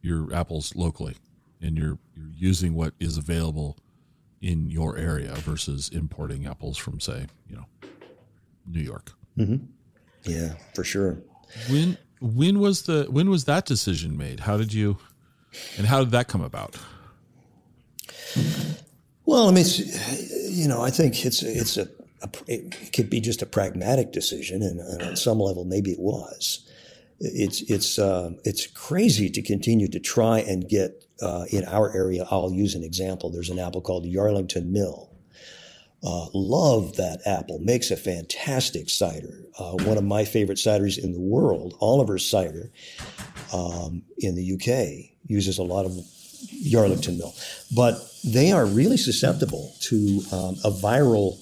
[0.01, 1.15] your apples locally,
[1.61, 3.77] and you're you're using what is available
[4.41, 7.65] in your area versus importing apples from, say, you know,
[8.65, 9.11] New York.
[9.37, 9.65] Mm-hmm.
[10.23, 11.17] Yeah, for sure.
[11.69, 14.39] When when was the when was that decision made?
[14.41, 14.97] How did you,
[15.77, 16.77] and how did that come about?
[19.25, 19.65] Well, I mean,
[20.49, 21.89] you know, I think it's it's a,
[22.21, 25.99] a, it could be just a pragmatic decision, and, and on some level, maybe it
[25.99, 26.69] was
[27.19, 32.25] it's it's uh, it's crazy to continue to try and get uh, in our area.
[32.29, 33.29] I'll use an example.
[33.29, 35.09] There's an apple called Yarlington Mill.
[36.03, 37.59] Uh, love that apple.
[37.59, 39.45] Makes a fantastic cider.
[39.57, 42.71] Uh, one of my favorite ciders in the world, Oliver's cider,
[43.53, 45.93] um, in the UK uses a lot of
[46.61, 47.33] Yarlington Mill,
[47.73, 47.95] but
[48.25, 51.39] they are really susceptible to um, a viral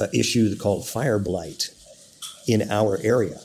[0.00, 1.70] uh, issue called fire blight
[2.48, 3.38] in our area.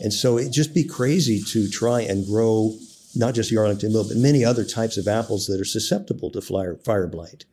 [0.00, 2.74] And so it'd just be crazy to try and grow
[3.16, 6.40] not just the Yarlington Mill, but many other types of apples that are susceptible to
[6.40, 7.44] fire, fire blight,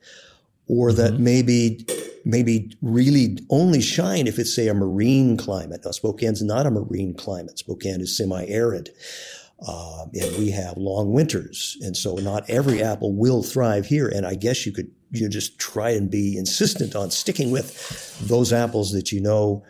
[0.68, 0.98] or mm-hmm.
[0.98, 1.86] that maybe
[2.24, 5.82] maybe really only shine if it's say a marine climate.
[5.84, 7.60] Now Spokane's not a marine climate.
[7.60, 8.90] Spokane is semi-arid.
[9.68, 14.08] Um, and we have long winters, and so not every apple will thrive here.
[14.08, 18.52] And I guess you could you just try and be insistent on sticking with those
[18.52, 19.64] apples that you know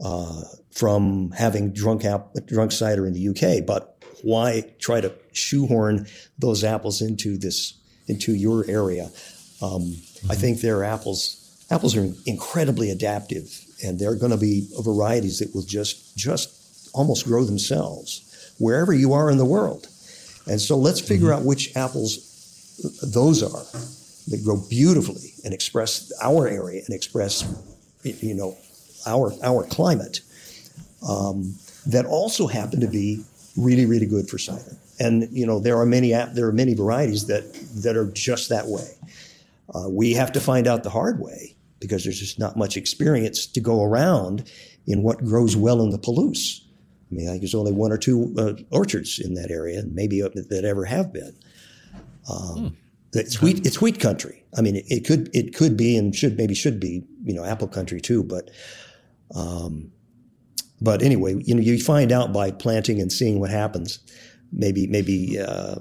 [0.00, 3.66] uh, from having drunk app, drunk cider in the UK.
[3.66, 6.06] But why try to shoehorn
[6.38, 7.74] those apples into this
[8.06, 9.10] into your area?
[9.60, 10.30] Um, mm-hmm.
[10.30, 15.38] I think their apples apples are incredibly adaptive, and there are going to be varieties
[15.38, 19.88] that will just just almost grow themselves wherever you are in the world.
[20.46, 21.40] And so let's figure mm-hmm.
[21.40, 22.24] out which apples
[23.02, 23.64] those are
[24.28, 27.44] that grow beautifully and express our area and express
[28.02, 28.56] you know
[29.06, 30.20] our our climate
[31.06, 31.54] um,
[31.86, 33.24] that also happen to be
[33.56, 34.76] really really good for cider.
[35.00, 38.66] And you know there are many there are many varieties that that are just that
[38.66, 38.88] way.
[39.74, 43.46] Uh, we have to find out the hard way because there's just not much experience
[43.46, 44.50] to go around
[44.86, 46.60] in what grows well in the Palouse.
[47.10, 50.20] I mean, I think there's only one or two uh, orchards in that area, maybe
[50.20, 51.34] that ever have been.
[52.30, 52.68] Um, hmm.
[53.14, 53.64] It's wheat.
[53.66, 54.44] It's wheat country.
[54.56, 57.44] I mean, it, it, could it could be and should maybe should be you know
[57.44, 58.22] apple country too.
[58.22, 58.50] But
[59.34, 59.90] um,
[60.80, 63.98] but anyway, you know, you find out by planting and seeing what happens.
[64.52, 65.76] Maybe, maybe uh,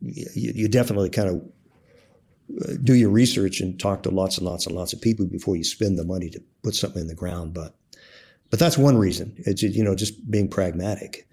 [0.00, 1.42] you, you, definitely kind of
[2.62, 5.56] uh, do your research and talk to lots and lots and lots of people before
[5.56, 7.54] you spend the money to put something in the ground.
[7.54, 7.74] But,
[8.50, 9.34] but that's one reason.
[9.38, 11.26] It's you know just being pragmatic.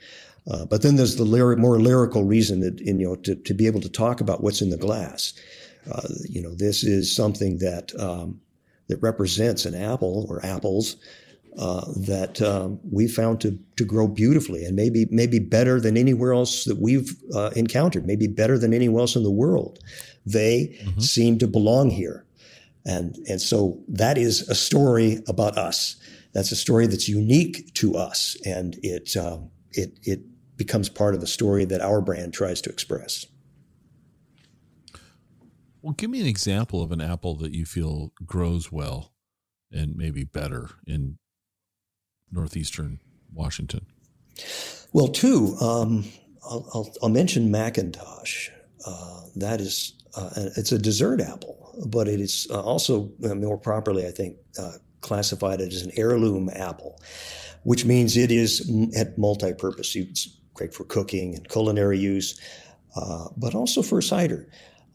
[0.50, 3.82] Uh, but then there's the more lyrical reason that, you know, to, to be able
[3.82, 5.34] to talk about what's in the glass.
[5.92, 8.40] Uh, you know, this is something that um,
[8.88, 10.96] that represents an apple or apples
[11.58, 16.34] uh, that um, we found to to grow beautifully and maybe maybe better than anywhere
[16.34, 19.80] else that we've uh, encountered, maybe better than anywhere else in the world.
[20.26, 21.00] They mm-hmm.
[21.00, 22.26] seem to belong here,
[22.86, 25.96] and and so that is a story about us.
[26.34, 30.20] That's a story that's unique to us, and it um, it it
[30.58, 33.26] becomes part of the story that our brand tries to express.
[35.82, 39.14] Well, give me an example of an apple that you feel grows well
[39.72, 41.18] and maybe better in
[42.32, 43.00] northeastern
[43.34, 43.86] Washington.
[44.94, 45.56] Well, two.
[45.62, 46.06] Um,
[46.44, 48.50] I'll, I'll, I'll, mention McIntosh.
[48.86, 53.58] Uh, that is, uh, it's a dessert apple, but it is uh, also uh, more
[53.58, 57.02] properly, I think, uh, classified as an heirloom apple,
[57.64, 59.96] which means it is at multi-purpose.
[59.96, 62.40] It's great for cooking and culinary use,
[63.36, 64.48] but also for cider.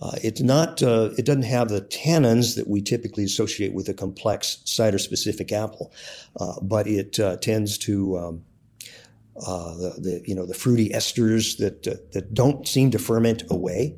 [0.03, 0.83] Uh, it's not.
[0.83, 5.93] Uh, it doesn't have the tannins that we typically associate with a complex cider-specific apple,
[6.41, 8.45] uh, but it uh, tends to um,
[9.47, 13.97] uh, the, the, you know the fruity esters that that don't seem to ferment away.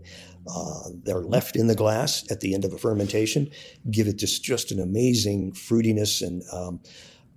[1.05, 3.51] they're left in the glass at the end of a fermentation,
[3.91, 6.81] give it just just an amazing fruitiness and um,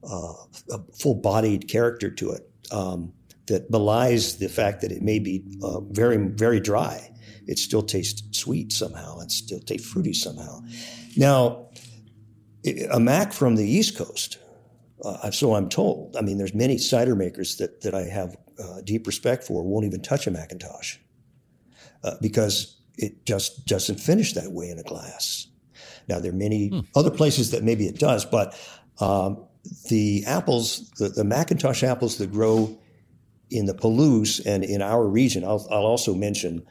[0.03, 2.49] a full-bodied character to it.
[2.69, 3.13] Um,
[3.45, 5.41] that belies the fact that it may be
[5.89, 7.09] very, very dry.
[7.47, 9.19] It still tastes sweet somehow.
[9.19, 10.61] It still tastes fruity somehow.
[11.15, 11.69] Now,
[12.91, 14.37] a Mac from the East Coast,
[15.03, 16.15] uh, so I'm told.
[16.17, 19.85] I mean, there's many cider makers that that I have uh, deep respect for won't
[19.85, 20.97] even touch a McIntosh
[22.03, 25.47] uh, because it just doesn't finish that way in a glass.
[26.07, 26.79] Now, there are many hmm.
[26.95, 28.57] other places that maybe it does, but
[28.99, 29.45] um,
[29.89, 32.77] the apples, the, the McIntosh apples that grow
[33.49, 36.65] in the Palouse and in our region, I'll, I'll also mention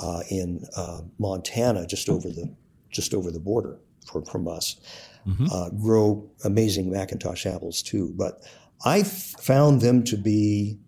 [0.00, 2.54] uh, in uh, Montana, just over the
[2.90, 4.76] just over the border from, from us,
[5.26, 5.46] mm-hmm.
[5.50, 8.12] uh, grow amazing McIntosh apples too.
[8.16, 8.42] But
[8.84, 10.78] I found them to be,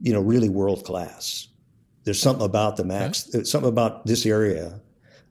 [0.00, 1.48] you know, really world class.
[2.04, 3.44] There's something about the Macs, okay.
[3.44, 4.80] something about this area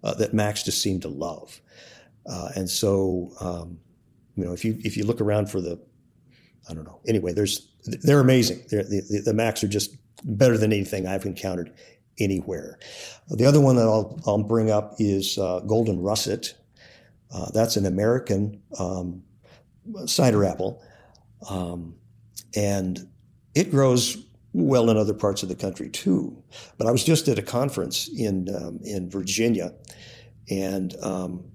[0.03, 1.61] uh, that Macs just seem to love,
[2.25, 3.31] uh, and so.
[3.39, 3.79] Um,
[4.37, 5.77] you know, if you if you look around for the
[6.69, 6.99] I don't know.
[7.07, 8.63] Anyway, there's they're amazing.
[8.69, 11.73] They're, the, the Macs are just better than anything I've encountered
[12.21, 12.79] anywhere.
[13.29, 16.53] The other one that I'll, I'll bring up is uh, Golden Russet.
[17.34, 19.23] Uh, that's an American um,
[20.05, 20.84] cider apple,
[21.49, 21.95] um,
[22.55, 23.07] and
[23.55, 24.17] it grows
[24.53, 26.43] well in other parts of the country too.
[26.77, 29.73] But I was just at a conference in um, in Virginia,
[30.49, 31.45] and um,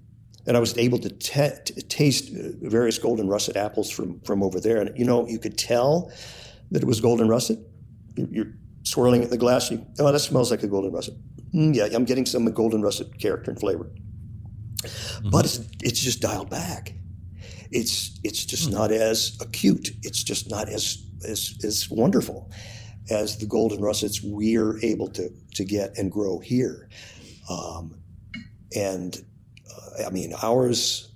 [0.47, 4.59] and I was able to t- taste uh, various golden russet apples from from over
[4.59, 4.81] there.
[4.81, 6.11] And you know, you could tell
[6.71, 7.59] that it was golden russet.
[8.15, 8.53] You're
[8.89, 9.71] swirling in the glass.
[9.71, 11.15] You, oh, that smells like a golden russet.
[11.53, 13.85] Mm, yeah, I'm getting some golden russet character and flavor.
[13.85, 15.29] Mm-hmm.
[15.29, 16.93] But it's it's just dialed back.
[17.71, 18.77] It's it's just mm-hmm.
[18.77, 19.89] not as acute.
[20.03, 22.51] It's just not as as as wonderful
[23.09, 26.89] as the golden russets we're able to to get and grow here.
[27.49, 27.97] Um,
[28.75, 29.17] and
[30.05, 31.11] I mean, ours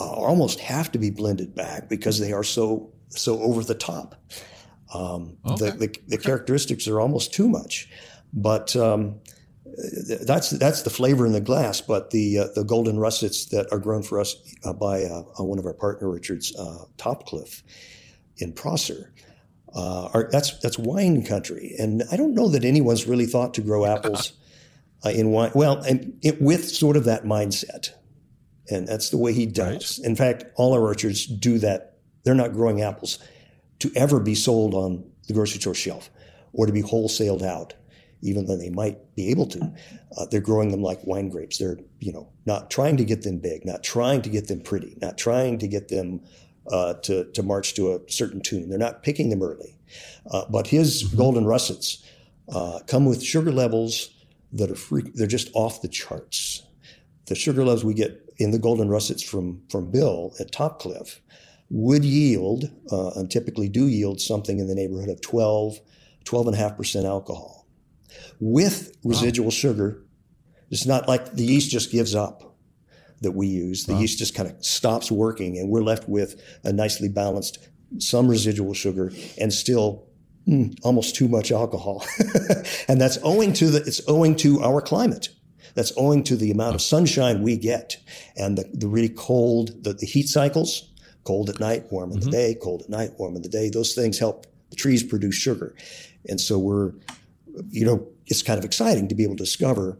[0.00, 4.16] uh, almost have to be blended back because they are so so over the top.
[4.94, 5.70] Um, okay.
[5.70, 7.88] The, the, the characteristics are almost too much,
[8.32, 9.20] but um,
[10.24, 11.80] that's that's the flavor in the glass.
[11.80, 15.58] But the uh, the golden russets that are grown for us uh, by uh, one
[15.58, 17.62] of our partner Richards uh, Topcliffe
[18.36, 19.12] in Prosser.
[19.74, 23.60] Uh, are, that's that's wine country, and I don't know that anyone's really thought to
[23.60, 24.32] grow apples
[25.04, 25.50] uh, in wine.
[25.56, 27.90] Well, and it, with sort of that mindset,
[28.70, 29.98] and that's the way he does.
[29.98, 30.08] Right.
[30.08, 31.96] In fact, all our orchards do that.
[32.22, 33.18] They're not growing apples
[33.84, 36.10] to ever be sold on the grocery store shelf
[36.52, 37.74] or to be wholesaled out,
[38.22, 39.72] even though they might be able to.
[40.16, 41.58] Uh, they're growing them like wine grapes.
[41.58, 44.96] They're you know not trying to get them big, not trying to get them pretty,
[45.00, 46.20] not trying to get them
[46.70, 48.68] uh, to to march to a certain tune.
[48.68, 49.76] They're not picking them early.
[50.30, 51.16] Uh, but his mm-hmm.
[51.16, 52.02] golden russets
[52.48, 54.10] uh, come with sugar levels
[54.52, 56.62] that are free, they're just off the charts.
[57.26, 61.20] The sugar levels we get in the golden russets from, from Bill at Topcliffe
[61.70, 65.80] would yield, uh, and typically do yield, something in the neighborhood of 12,
[66.24, 67.66] 12.5% alcohol.
[68.40, 69.50] With residual wow.
[69.50, 70.04] sugar,
[70.70, 72.56] it's not like the yeast just gives up
[73.20, 73.84] that we use.
[73.84, 74.00] The wow.
[74.00, 77.58] yeast just kind of stops working, and we're left with a nicely balanced,
[77.98, 80.06] some residual sugar, and still
[80.46, 82.04] mm, almost too much alcohol.
[82.88, 85.28] and that's owing to the, it's owing to our climate.
[85.74, 87.96] That's owing to the amount of sunshine we get
[88.36, 90.93] and the, the really cold, the, the heat cycles,
[91.24, 92.30] cold at night, warm in mm-hmm.
[92.30, 93.70] the day, cold at night, warm in the day.
[93.70, 95.74] Those things help the trees produce sugar,
[96.28, 96.92] and so we're,
[97.70, 99.98] you know, it's kind of exciting to be able to discover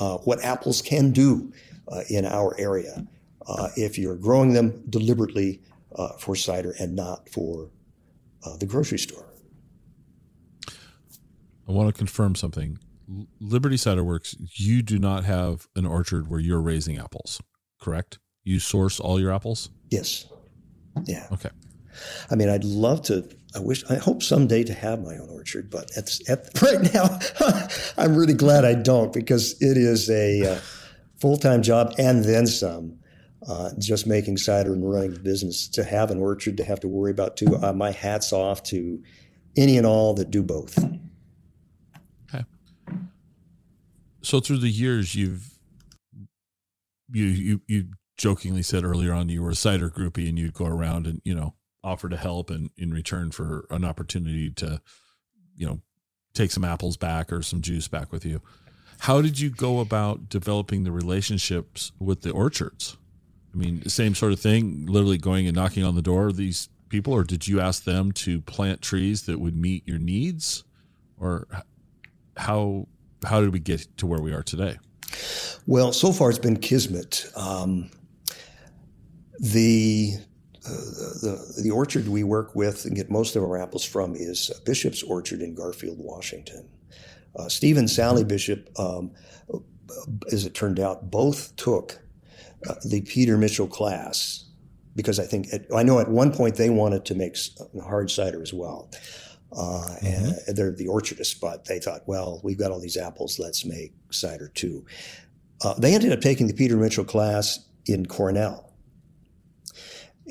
[0.00, 1.52] uh, what apples can do
[1.88, 3.06] uh, in our area
[3.46, 5.60] uh, if you're growing them deliberately
[5.96, 7.70] uh, for cider and not for
[8.44, 9.26] uh, the grocery store.
[11.68, 12.78] I want to confirm something.
[13.40, 17.40] Liberty Cider Works, you do not have an orchard where you're raising apples,
[17.80, 18.18] correct?
[18.42, 19.70] You source all your apples?
[19.90, 20.26] Yes.
[21.04, 21.26] Yeah.
[21.32, 21.50] Okay.
[22.30, 23.28] I mean, I'd love to.
[23.54, 23.84] I wish.
[23.90, 27.18] I hope someday to have my own orchard, but at, at right now,
[27.98, 30.60] I'm really glad I don't because it is a uh,
[31.20, 32.98] full time job and then some.
[33.48, 36.86] Uh, just making cider and running the business to have an orchard to have to
[36.86, 37.56] worry about too.
[37.60, 39.02] Uh, my hats off to
[39.56, 40.78] any and all that do both.
[42.32, 42.44] Okay.
[44.22, 45.58] So through the years, you've
[47.10, 50.66] you you you jokingly said earlier on you were a cider groupie and you'd go
[50.66, 51.54] around and you know
[51.84, 54.80] offer to help and in return for an opportunity to
[55.56, 55.80] you know
[56.34, 58.40] take some apples back or some juice back with you.
[59.00, 62.96] How did you go about developing the relationships with the orchards?
[63.52, 66.68] I mean, same sort of thing, literally going and knocking on the door of these
[66.88, 70.64] people, or did you ask them to plant trees that would meet your needs,
[71.18, 71.48] or
[72.36, 72.86] how
[73.24, 74.78] how did we get to where we are today?
[75.66, 77.30] Well, so far it's been kismet.
[77.36, 77.90] Um,
[79.42, 80.14] the,
[80.64, 84.50] uh, the the orchard we work with and get most of our apples from is
[84.64, 86.68] Bishop's Orchard in Garfield, Washington.
[87.36, 89.10] Uh, Steve and Sally Bishop, um,
[90.30, 91.98] as it turned out, both took
[92.68, 94.44] uh, the Peter Mitchell class
[94.94, 97.36] because I think at, I know at one point they wanted to make
[97.82, 98.90] hard cider as well.
[99.52, 100.32] Uh, mm-hmm.
[100.46, 103.92] And they're the orchardist, but they thought, well, we've got all these apples, let's make
[104.10, 104.86] cider too.
[105.62, 108.71] Uh, they ended up taking the Peter Mitchell class in Cornell.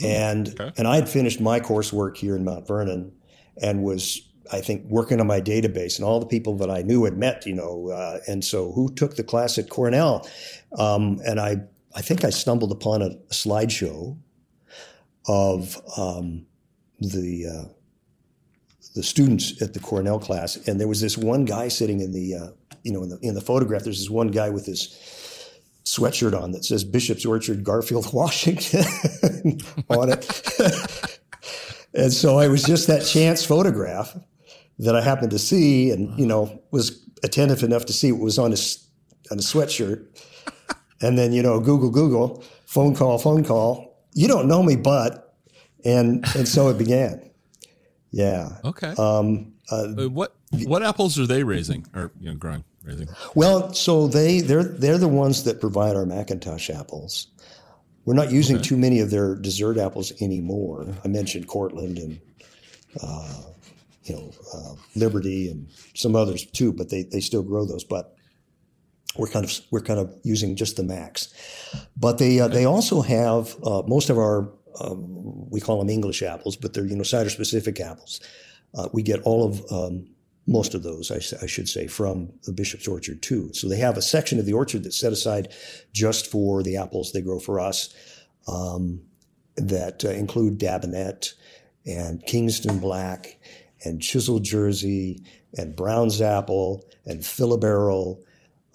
[0.01, 0.71] Mm, and okay.
[0.77, 3.11] and I had finished my coursework here in Mount Vernon
[3.61, 4.21] and was
[4.51, 7.45] I think working on my database and all the people that I knew had met,
[7.45, 10.27] you know, uh, and so who took the class at Cornell?
[10.77, 11.57] Um, and I
[11.95, 14.17] I think I stumbled upon a, a slideshow
[15.27, 16.45] of um,
[16.99, 17.69] the uh,
[18.95, 22.35] the students at the Cornell class, and there was this one guy sitting in the
[22.35, 22.47] uh,
[22.83, 23.83] you know in the in the photograph.
[23.83, 24.97] There's this one guy with his
[25.85, 28.83] sweatshirt on that says Bishop's Orchard, Garfield, Washington
[29.89, 31.19] on it.
[31.93, 34.17] and so I was just that chance photograph
[34.79, 38.39] that I happened to see, and you know was attentive enough to see what was
[38.39, 38.87] on his
[39.29, 40.07] on his sweatshirt
[41.01, 43.97] and then, you know, Google, Google, phone call, phone call.
[44.13, 45.35] You don't know me, but,
[45.83, 47.29] and, and so it began.
[48.11, 48.49] Yeah.
[48.63, 48.93] Okay.
[48.97, 53.07] Um, uh, what, what apples are they raising or, you know, growing, raising?
[53.35, 57.27] Well, so they, they're, they're the ones that provide our McIntosh apples.
[58.05, 58.65] We're not using okay.
[58.65, 60.87] too many of their dessert apples anymore.
[61.05, 62.19] I mentioned Cortland and,
[63.01, 63.41] uh,
[64.03, 67.83] you know, uh, Liberty and some others too, but they, they still grow those.
[67.83, 68.15] But
[69.17, 71.33] we're kind of we're kind of using just the Macs,
[71.97, 76.23] but they uh, they also have uh, most of our um, we call them English
[76.23, 78.21] apples, but they're you know cider specific apples.
[78.73, 80.07] Uh, we get all of um,
[80.47, 83.53] most of those, I, I, should say, from the Bishop's Orchard too.
[83.53, 85.53] So they have a section of the orchard that's set aside
[85.93, 87.93] just for the apples they grow for us,
[88.47, 89.01] um,
[89.55, 91.33] that uh, include Dabinett
[91.85, 93.39] and Kingston Black
[93.85, 95.23] and Chisel Jersey
[95.57, 98.23] and Brown's Apple and Filabarrel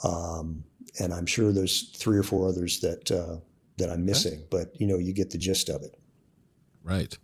[0.05, 0.65] um,
[0.99, 3.37] and I'm sure there's three or four others that uh,
[3.79, 4.47] that I'm missing, okay.
[4.51, 5.99] but you know, you get the gist of it.
[6.83, 7.17] Right.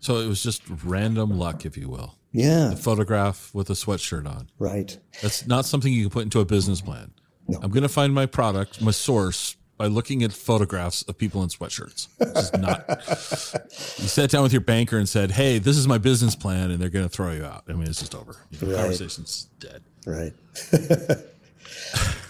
[0.00, 2.18] So it was just random luck, if you will.
[2.36, 2.72] Yeah.
[2.72, 4.50] A photograph with a sweatshirt on.
[4.58, 4.98] Right.
[5.22, 7.12] That's not something you can put into a business plan.
[7.48, 7.58] No.
[7.62, 11.48] I'm going to find my product, my source, by looking at photographs of people in
[11.48, 12.08] sweatshirts.
[12.18, 12.84] This is not.
[13.98, 16.80] you sat down with your banker and said, "Hey, this is my business plan," and
[16.80, 17.64] they're going to throw you out.
[17.68, 18.36] I mean, it's just over.
[18.52, 18.76] The right.
[18.76, 19.82] conversation's dead.
[20.06, 20.32] Right.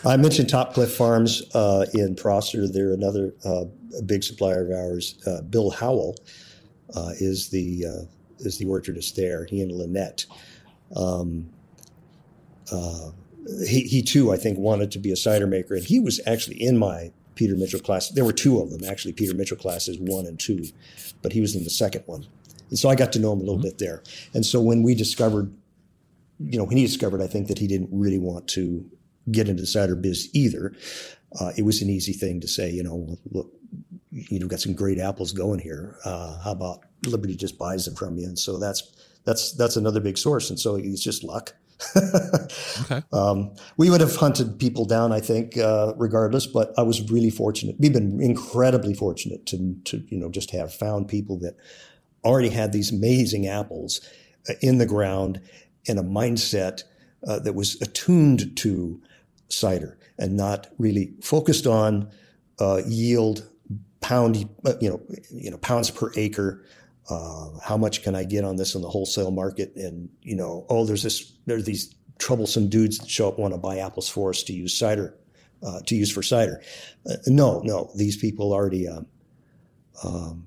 [0.05, 2.69] I mentioned Topcliffe Farms uh, in Prosser.
[2.69, 3.65] They're another uh,
[4.05, 5.21] big supplier of ours.
[5.27, 6.17] Uh, Bill Howell
[6.95, 9.45] uh, is the uh, is the orchardist there.
[9.47, 10.27] He and Lynette.
[10.95, 11.49] Um,
[12.73, 13.11] uh,
[13.67, 16.61] he, he too, I think, wanted to be a cider maker, and he was actually
[16.63, 18.09] in my Peter Mitchell class.
[18.09, 19.13] There were two of them actually.
[19.13, 20.65] Peter Mitchell classes one and two,
[21.23, 22.27] but he was in the second one,
[22.71, 23.63] and so I got to know him a little mm-hmm.
[23.63, 24.03] bit there.
[24.35, 25.53] And so when we discovered
[26.39, 28.89] you know, when he discovered, I think that he didn't really want to
[29.31, 30.75] get into the cider biz either.
[31.41, 33.53] Uh, it was an easy thing to say, you know, look,
[34.11, 35.97] you've got some great apples going here.
[36.05, 38.27] Uh, how about Liberty just buys them from you?
[38.27, 38.93] And so that's
[39.25, 40.51] that's that's another big source.
[40.51, 41.55] And so it's just luck.
[41.97, 43.03] okay.
[43.13, 46.47] Um, we would have hunted people down, I think, uh, regardless.
[46.47, 47.77] But I was really fortunate.
[47.79, 51.57] We've been incredibly fortunate to to you know just have found people that
[52.25, 54.01] already had these amazing apples
[54.61, 55.41] in the ground
[55.89, 56.83] and a mindset
[57.27, 59.01] uh, that was attuned to
[59.49, 62.11] cider and not really focused on
[62.59, 63.49] uh, yield,
[64.01, 65.01] pound, uh, you know,
[65.31, 66.65] you know, pounds per acre.
[67.09, 69.75] Uh, how much can I get on this in the wholesale market?
[69.77, 73.59] And you know, oh, there's this, there's these troublesome dudes that show up want to
[73.59, 75.15] buy apples for us to use cider,
[75.63, 76.63] uh, to use for cider.
[77.09, 79.07] Uh, no, no, these people already um,
[80.03, 80.47] um,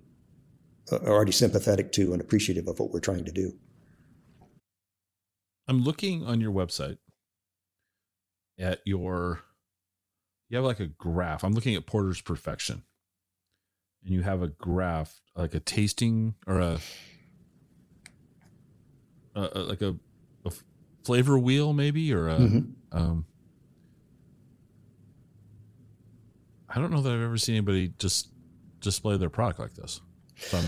[0.91, 3.53] are already sympathetic to and appreciative of what we're trying to do.
[5.67, 6.97] I'm looking on your website
[8.57, 9.41] at your
[10.49, 11.43] you have like a graph.
[11.43, 12.83] I'm looking at Porter's Perfection.
[14.03, 16.79] And you have a graph like a tasting or a,
[19.35, 19.95] a, a like a,
[20.45, 20.51] a,
[21.03, 22.97] flavor wheel maybe or a mm-hmm.
[22.97, 23.25] um
[26.69, 28.29] I don't know that I've ever seen anybody just
[28.79, 30.01] display their product like this.
[30.37, 30.65] So I'm,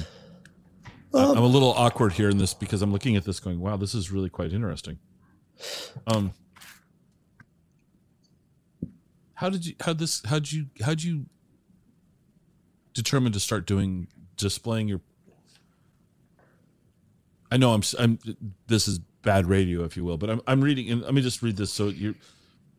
[1.14, 3.78] um, I'm a little awkward here in this because I'm looking at this going, wow,
[3.78, 4.98] this is really quite interesting.
[6.08, 6.34] Um,
[9.36, 11.26] how did you how this how did you how did you
[12.94, 15.02] determine to start doing displaying your
[17.52, 18.20] I know I'm I'm
[18.68, 21.42] this is bad radio if you will, but I'm I'm reading and let me just
[21.42, 22.16] read this so you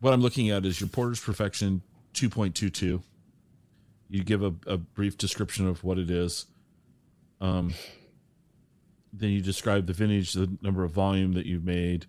[0.01, 1.83] what I'm looking at is your Porter's Perfection
[2.15, 3.03] 2.22.
[4.09, 6.47] You give a, a brief description of what it is.
[7.41, 7.73] Um,
[9.13, 12.07] then you describe the vintage, the number of volume that you've made,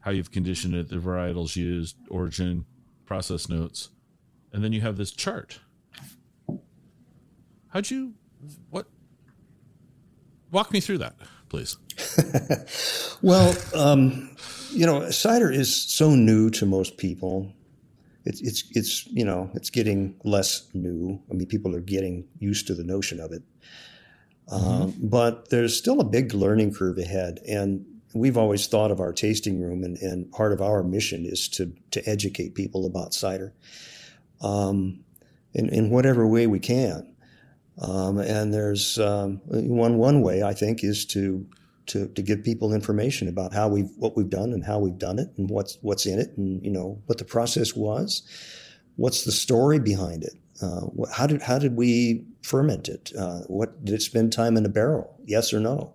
[0.00, 2.64] how you've conditioned it, the varietals used, origin,
[3.06, 3.90] process notes,
[4.52, 5.60] and then you have this chart.
[7.68, 8.14] How'd you
[8.70, 8.86] what
[10.50, 11.16] walk me through that,
[11.48, 11.76] please?
[13.22, 14.34] well, um,
[14.70, 17.52] you know, cider is so new to most people.
[18.24, 21.20] It's it's it's you know it's getting less new.
[21.30, 23.42] I mean, people are getting used to the notion of it.
[24.50, 24.82] Mm-hmm.
[24.82, 29.12] Um, but there's still a big learning curve ahead, and we've always thought of our
[29.12, 33.54] tasting room, and, and part of our mission is to to educate people about cider,
[34.40, 35.00] um,
[35.52, 37.14] in in whatever way we can.
[37.80, 41.46] Um, and there's um, one one way I think is to
[41.86, 45.18] to to give people information about how we've what we've done and how we've done
[45.18, 48.22] it and what's what's in it and you know what the process was,
[48.96, 53.12] what's the story behind it, uh, how did how did we ferment it?
[53.16, 55.16] Uh, what did it spend time in a barrel?
[55.24, 55.94] Yes or no?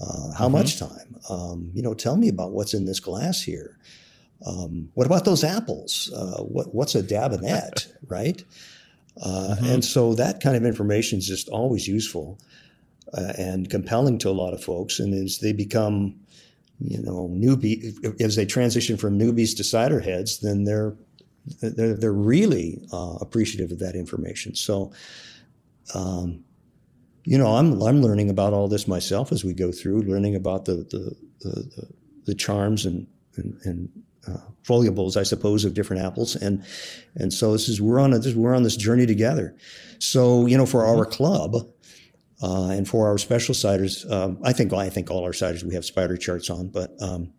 [0.00, 0.52] Uh, how mm-hmm.
[0.52, 1.16] much time?
[1.28, 3.78] Um, you know, tell me about what's in this glass here.
[4.46, 6.12] Um, what about those apples?
[6.14, 8.44] Uh, what, what's a that, right?
[9.22, 9.64] Uh, mm-hmm.
[9.66, 12.38] And so that kind of information is just always useful
[13.14, 15.00] uh, and compelling to a lot of folks.
[15.00, 16.14] And as they become,
[16.78, 20.94] you know, newbie, as they transition from newbies to cider heads, then they're
[21.60, 24.54] they're, they're really uh, appreciative of that information.
[24.54, 24.92] So,
[25.94, 26.44] um,
[27.24, 30.66] you know, I'm I'm learning about all this myself as we go through, learning about
[30.66, 31.88] the the the,
[32.26, 33.06] the charms and
[33.36, 33.88] and, and
[34.28, 36.64] uh, foliables, I suppose, of different apples, and
[37.14, 39.56] and so this is we're on a, this, we're on this journey together.
[39.98, 41.56] So you know, for our club.
[42.40, 45.74] Uh, and for our special ciders, um, I think I think all our ciders we
[45.74, 47.32] have spider charts on, but um,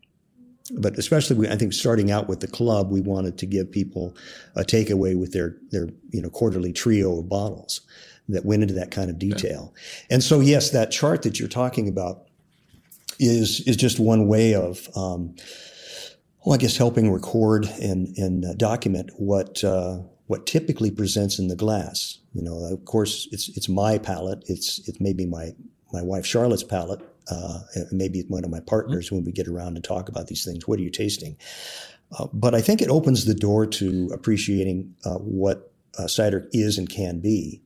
[0.78, 4.14] but especially we, I think starting out with the club, we wanted to give people
[4.58, 7.80] a takeaway with their their you know quarterly trio of bottles
[8.30, 9.74] that went into that kind of detail.
[10.10, 12.28] And so, yes, that chart that you're talking about
[13.20, 15.36] is is just one way of, um,
[16.44, 21.48] well, I guess helping record and and uh, document what uh, what typically presents in
[21.48, 22.20] the glass.
[22.34, 24.44] You know, of course, it's it's my palate.
[24.48, 25.54] It's it may be my
[25.92, 27.02] my wife Charlotte's palate.
[27.30, 27.60] Uh,
[27.92, 29.18] maybe one of my partners mm-hmm.
[29.18, 30.68] when we get around and talk about these things.
[30.68, 31.38] What are you tasting?
[32.18, 36.78] Uh, but I think it opens the door to appreciating uh, what uh, cider is
[36.78, 37.62] and can be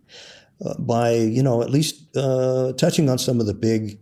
[0.65, 3.99] uh, by you know at least uh, touching on some of the big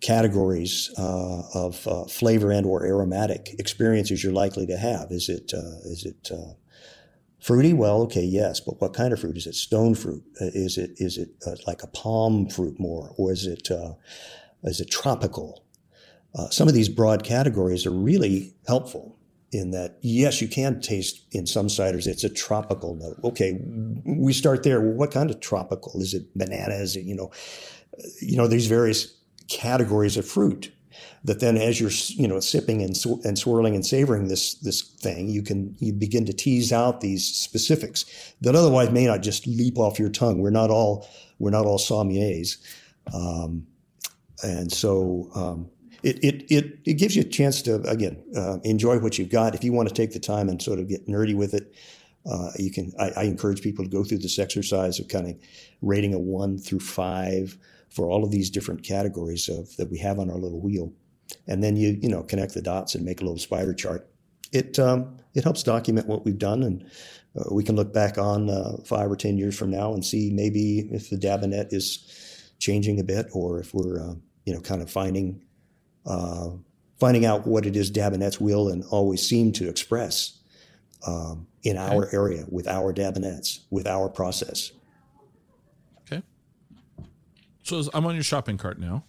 [0.00, 5.10] categories uh, of uh, flavor and or aromatic experiences you're likely to have.
[5.10, 6.54] Is it uh, is it uh,
[7.40, 7.72] fruity?
[7.72, 9.36] Well, okay, yes, but what kind of fruit?
[9.36, 10.24] Is it stone fruit?
[10.40, 11.30] is it is it
[11.66, 13.68] like a palm fruit more, or is it
[14.64, 15.62] is it tropical?
[16.50, 19.16] some of these broad categories are really helpful
[19.52, 23.58] in that yes you can taste in some ciders it's a tropical note okay
[24.04, 27.30] we start there what kind of tropical is it banana is it you know
[28.20, 29.16] you know these various
[29.48, 30.72] categories of fruit
[31.24, 35.28] that then as you're you know sipping and, and swirling and savoring this this thing
[35.28, 39.78] you can you begin to tease out these specifics that otherwise may not just leap
[39.78, 42.56] off your tongue we're not all we're not all sommeliers
[43.12, 43.66] um,
[44.42, 45.70] and so um,
[46.02, 49.54] it, it, it, it gives you a chance to, again, uh, enjoy what you've got.
[49.54, 51.74] If you want to take the time and sort of get nerdy with it,
[52.30, 55.36] uh, you can, I, I, encourage people to go through this exercise of kind of
[55.80, 57.56] rating a one through five
[57.90, 60.92] for all of these different categories of that we have on our little wheel,
[61.46, 64.08] and then you you know connect the dots and make a little spider chart.
[64.52, 66.90] It um, it helps document what we've done, and
[67.38, 70.30] uh, we can look back on uh, five or ten years from now and see
[70.32, 74.14] maybe if the Dabinett is changing a bit, or if we're uh,
[74.44, 75.42] you know kind of finding
[76.06, 76.50] uh,
[76.98, 80.38] finding out what it is Dabinetts will and always seem to express
[81.06, 84.72] um, in our area with our Dabinetts, with our process.
[87.66, 89.02] So I'm on your shopping cart now,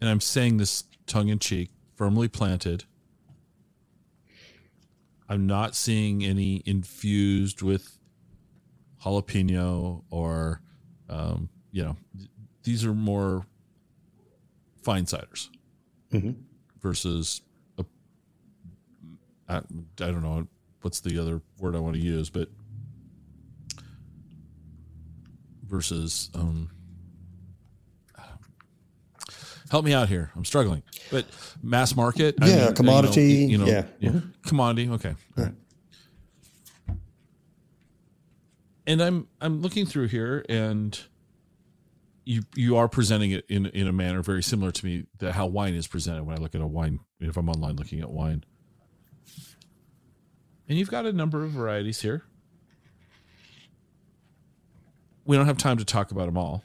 [0.00, 2.84] and I'm saying this tongue in cheek, firmly planted.
[5.28, 7.98] I'm not seeing any infused with
[9.04, 10.60] jalapeno or,
[11.08, 11.96] um, you know,
[12.62, 13.46] these are more
[14.84, 15.48] fine ciders
[16.12, 16.40] mm-hmm.
[16.80, 17.42] versus
[17.78, 17.84] a,
[19.48, 19.60] I, I
[19.98, 20.46] don't know
[20.82, 22.48] what's the other word I want to use, but
[25.74, 26.70] versus um,
[29.70, 30.30] help me out here.
[30.36, 30.84] I'm struggling.
[31.10, 31.26] But
[31.62, 34.10] mass market, yeah, I mean, commodity, you know, you know yeah, yeah.
[34.10, 34.28] Mm-hmm.
[34.46, 34.88] commodity.
[34.90, 35.52] Okay, right.
[38.86, 40.96] And I'm I'm looking through here, and
[42.24, 45.46] you you are presenting it in in a manner very similar to me that how
[45.46, 48.44] wine is presented when I look at a wine if I'm online looking at wine.
[50.68, 52.22] And you've got a number of varieties here.
[55.24, 56.62] We don't have time to talk about them all.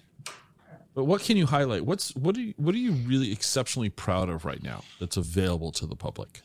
[0.96, 1.86] But what can you highlight?
[1.86, 5.72] What's what are you, what are you really exceptionally proud of right now that's available
[5.74, 6.42] to the public?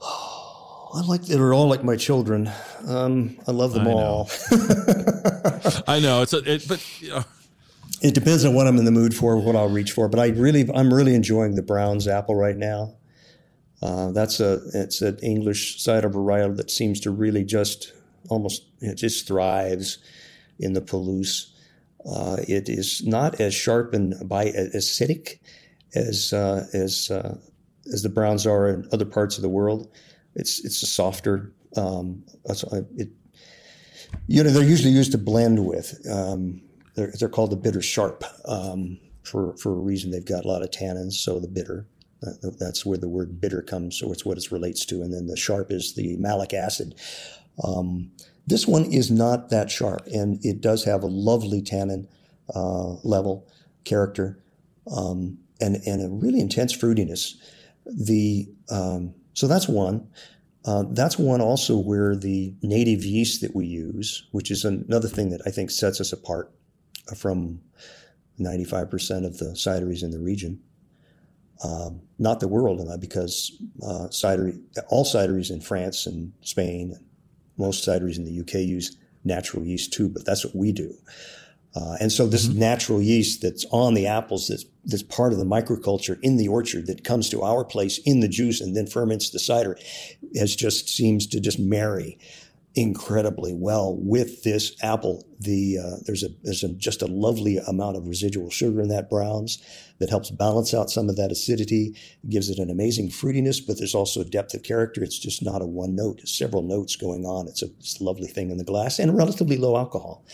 [0.02, 2.50] I like they're all like my children.
[2.86, 4.30] Um, I love them I all.
[5.88, 7.24] I know it's a, it, but you know,
[8.02, 10.08] it depends on what I'm in the mood for, what I'll reach for.
[10.08, 12.94] But I really, I'm really enjoying the Brown's apple right now.
[13.82, 17.92] Uh, that's a, it's an English cider varietal that seems to really just
[18.28, 19.98] almost, it just thrives
[20.58, 21.52] in the Palouse.
[22.08, 25.38] Uh, it is not as sharp and by acidic
[25.94, 27.36] as uh, as uh,
[27.92, 29.88] as the browns are in other parts of the world.
[30.34, 31.52] It's it's a softer.
[31.76, 33.08] Um, it,
[34.28, 35.98] you know, they're usually used to blend with.
[36.10, 36.62] Um,
[36.94, 40.10] they're, they're called the bitter sharp um, for, for a reason.
[40.10, 41.86] They've got a lot of tannins, so the bitter.
[42.58, 45.02] That's where the word bitter comes, so it's what it relates to.
[45.02, 46.94] And then the sharp is the malic acid.
[47.62, 48.10] Um,
[48.46, 52.08] this one is not that sharp, and it does have a lovely tannin
[52.54, 53.48] uh, level
[53.84, 54.38] character
[54.94, 57.34] um, and, and a really intense fruitiness.
[57.86, 60.08] The um, so that's one.
[60.64, 65.30] Uh, that's one also where the native yeast that we use, which is another thing
[65.30, 66.52] that I think sets us apart
[67.16, 67.60] from
[68.40, 70.60] 95% of the cideries in the region.
[71.62, 74.52] Um, not the world, because uh, cider,
[74.88, 77.05] all cideries in France and Spain, and
[77.58, 80.94] most cideries in the UK use natural yeast too, but that's what we do.
[81.74, 82.60] Uh, and so this mm-hmm.
[82.60, 86.86] natural yeast that's on the apples, that's, that's part of the microculture in the orchard
[86.86, 89.76] that comes to our place in the juice and then ferments the cider,
[90.36, 92.18] has just seems to just marry
[92.74, 95.26] incredibly well with this apple.
[95.40, 99.10] The uh, there's a there's a, just a lovely amount of residual sugar in that
[99.10, 99.62] browns
[99.98, 101.96] that helps balance out some of that acidity.
[102.22, 105.02] It gives it an amazing fruitiness, but there's also depth of character.
[105.02, 106.20] It's just not a one note.
[106.20, 107.48] It's several notes going on.
[107.48, 110.24] It's a, it's a lovely thing in the glass and relatively low alcohol,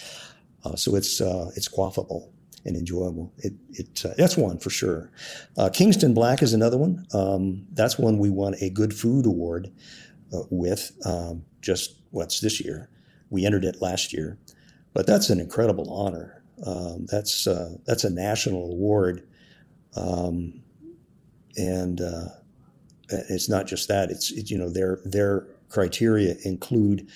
[0.65, 2.29] uh, so it's uh, it's quaffable
[2.65, 3.33] and enjoyable.
[3.39, 5.11] It, it uh, that's one for sure.
[5.57, 7.07] Uh, Kingston Black is another one.
[7.13, 9.73] Um, that's one we won a Good Food Award
[10.33, 10.93] uh, with.
[11.05, 12.89] Um, just what's this year.
[13.31, 14.39] We entered it last year,
[14.93, 16.43] but that's an incredible honor.
[16.67, 19.27] Um, that's uh, that's a national award,
[19.97, 20.63] um,
[21.57, 22.29] and uh,
[23.09, 24.11] it's not just that.
[24.11, 27.09] It's it, you know their their criteria include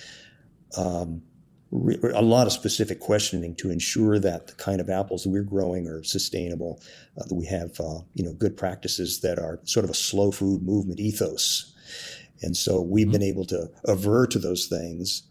[0.76, 1.22] um,
[1.70, 5.86] re- a lot of specific questioning to ensure that the kind of apples we're growing
[5.88, 6.80] are sustainable.
[7.18, 10.30] Uh, that we have uh, you know good practices that are sort of a slow
[10.30, 11.72] food movement ethos
[12.42, 15.22] and so we've been able to aver to those things.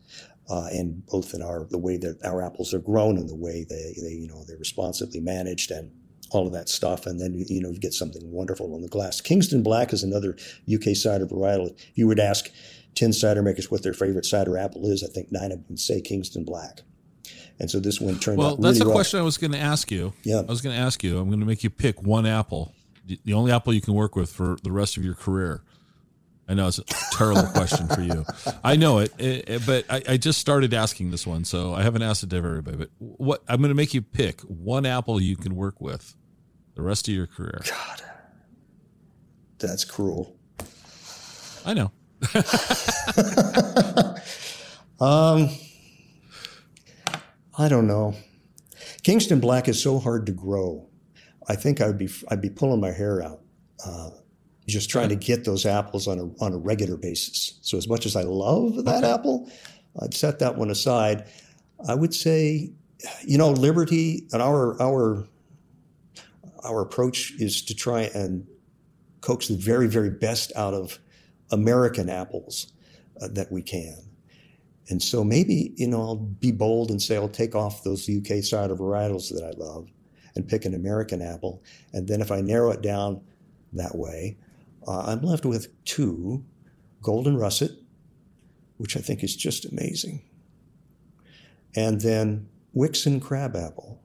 [0.47, 3.65] Uh, and both in our the way that our apples are grown and the way
[3.67, 5.89] they, they you know they're responsibly managed and
[6.31, 9.21] all of that stuff, and then you know you get something wonderful on the glass.
[9.21, 10.35] Kingston Black is another
[10.71, 11.71] UK cider varietal.
[11.71, 12.49] If you would ask
[12.95, 15.79] ten cider makers what their favorite cider apple is, I think nine of them would
[15.79, 16.81] say Kingston Black.
[17.59, 18.59] And so this one turned well, out.
[18.59, 20.13] Well, that's really a question I was going to ask you.
[20.23, 21.19] Yeah, I was going to ask you.
[21.19, 22.73] I'm going to make you pick one apple,
[23.05, 25.61] the only apple you can work with for the rest of your career.
[26.47, 28.23] I know it's a terrible question for you.
[28.63, 31.81] I know it, it, it but I, I, just started asking this one, so I
[31.81, 32.77] haven't asked it to everybody.
[32.77, 36.15] But what I'm going to make you pick one apple you can work with
[36.75, 37.61] the rest of your career.
[37.67, 38.01] God,
[39.57, 40.35] that's cruel.
[41.65, 41.91] I know.
[44.99, 45.49] um,
[47.57, 48.13] I don't know.
[49.01, 50.87] Kingston Black is so hard to grow.
[51.47, 53.41] I think I'd be I'd be pulling my hair out,
[53.85, 54.09] uh,
[54.67, 57.59] just trying to get those apples on a on a regular basis.
[57.61, 59.11] So as much as I love that Okay.
[59.13, 59.49] apple,
[60.01, 61.25] I'd set that one aside.
[61.87, 62.71] I would say,
[63.23, 65.27] you know, Liberty and our our
[66.63, 68.45] our approach is to try and
[69.21, 70.99] coax the very very best out of
[71.51, 72.73] American apples
[73.21, 73.95] uh, that we can.
[74.89, 78.43] And so maybe, you know, I'll be bold and say I'll take off those UK
[78.43, 79.89] cider varietals that I love
[80.35, 81.63] and pick an American apple.
[81.93, 83.21] And then if I narrow it down
[83.73, 84.37] that way,
[84.87, 86.43] uh, I'm left with two
[87.01, 87.71] Golden Russet,
[88.77, 90.23] which I think is just amazing.
[91.75, 94.01] And then Wickson Crabapple,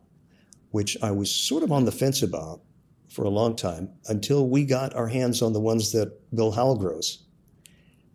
[0.70, 2.60] which I was sort of on the fence about
[3.08, 6.76] for a long time until we got our hands on the ones that Bill Howell
[6.76, 7.24] grows.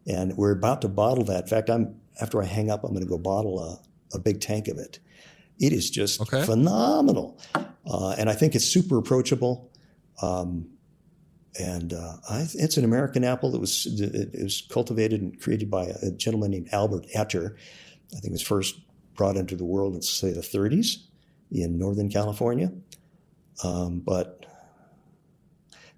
[0.07, 1.43] And we're about to bottle that.
[1.43, 4.39] In fact, I'm after I hang up, I'm going to go bottle a, a big
[4.39, 4.99] tank of it.
[5.59, 6.43] It is just Okay.
[6.43, 7.39] phenomenal,
[7.85, 9.71] uh, and I think it's super approachable.
[10.21, 10.67] Um,
[11.59, 15.69] and uh, I, it's an American apple that was it, it was cultivated and created
[15.69, 17.55] by a gentleman named Albert Etter.
[18.15, 18.79] I think it was first
[19.15, 20.97] brought into the world in say the 30s
[21.51, 22.71] in Northern California.
[23.63, 24.45] Um, but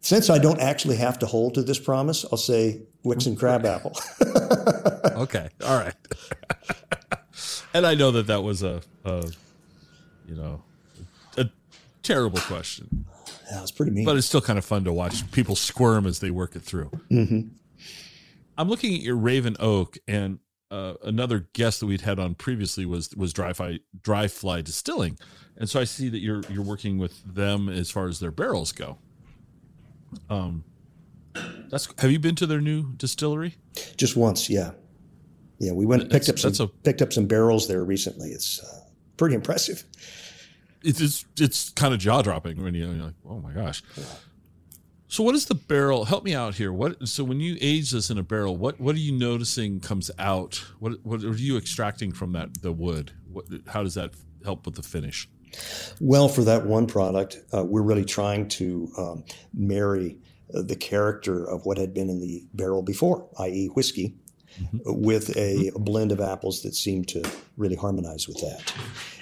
[0.02, 3.96] since I don't actually have to hold to this promise, I'll say Wickson Crabapple.
[5.18, 5.50] Okay.
[5.66, 5.96] All right.
[7.74, 9.26] and I know that that was a, a
[10.28, 10.62] you know,
[11.38, 11.50] a
[12.04, 13.06] terrible question,
[13.52, 14.06] Yeah, it's pretty mean.
[14.06, 16.92] but it's still kind of fun to watch people squirm as they work it through.
[17.12, 17.50] Mhm.
[18.58, 20.40] I'm looking at your Raven Oak, and
[20.72, 25.18] uh, another guest that we'd had on previously was was Dry Fly, Dry Fly Distilling,
[25.56, 28.72] and so I see that you're you're working with them as far as their barrels
[28.74, 28.98] go.
[30.30, 30.64] Um,
[31.70, 33.56] that's have you been to their new distillery?
[33.96, 34.72] Just once, yeah,
[35.60, 35.72] yeah.
[35.72, 38.30] We went and picked That's- up some a- picked up some barrels there recently.
[38.32, 38.82] It's uh,
[39.18, 39.84] pretty impressive.
[40.84, 43.84] It's it's, it's kind of jaw dropping when you- you're like, oh my gosh.
[45.10, 46.04] So what is the barrel?
[46.06, 46.74] Help me out here.
[46.74, 50.12] What so when you age this in a barrel, what what are you noticing comes
[50.20, 50.56] out?
[50.80, 53.14] What what are you extracting from that the wood?
[53.32, 54.12] What how does that
[54.44, 55.30] help with the finish?
[56.02, 59.24] Well, for that one product, uh, we're really trying to um,
[59.54, 60.18] marry
[60.54, 64.14] uh, the character of what had been in the barrel before, i.e., whiskey,
[64.86, 67.24] with a, blend of apples that seem to
[67.56, 68.74] really harmonize with that.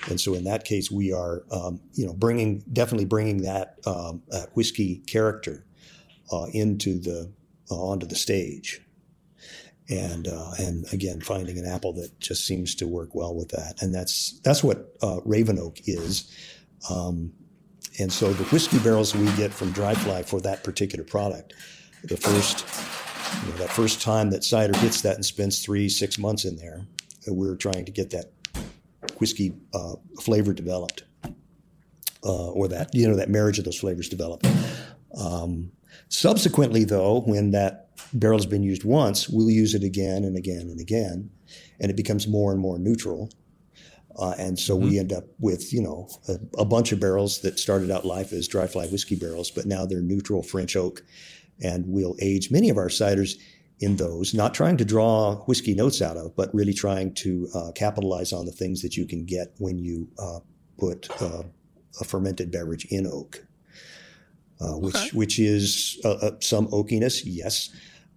[0.10, 4.24] And so, in that case, we are, um, you know, bringing definitely bringing that, um,
[4.30, 5.66] that whiskey character
[6.32, 7.32] uh, into the
[7.72, 8.82] uh, onto the stage.
[9.90, 13.84] And uh, and again, finding an apple that just seems to work well with that,
[13.84, 16.32] and that's that's what uh, Raven Oak is.
[16.90, 17.34] Um,
[18.00, 21.54] and so the whiskey barrels we get from Dry Fly for that particular product,
[22.04, 22.66] the first,
[23.44, 26.56] you know, that first time that cider hits that and spends three six months in
[26.56, 26.86] there,
[27.28, 28.32] uh, we're trying to get that
[29.20, 31.04] whiskey uh, flavor developed,
[32.24, 34.48] uh, or that you know that marriage of those flavors developed.
[35.18, 35.72] Um,
[36.10, 40.70] subsequently, though, when that barrel has been used once, we'll use it again and again
[40.70, 41.30] and again,
[41.80, 43.30] and it becomes more and more neutral.
[44.18, 47.60] Uh, and so we end up with, you know, a, a bunch of barrels that
[47.60, 51.04] started out life as dry fly whiskey barrels, but now they're neutral French oak.
[51.62, 53.38] And we'll age many of our ciders
[53.80, 57.72] in those, not trying to draw whiskey notes out of, but really trying to uh,
[57.74, 60.40] capitalize on the things that you can get when you uh,
[60.78, 61.44] put uh,
[62.00, 63.46] a fermented beverage in oak,
[64.62, 65.10] uh, which Okay.
[65.14, 67.70] which is uh, uh, some oakiness, yes,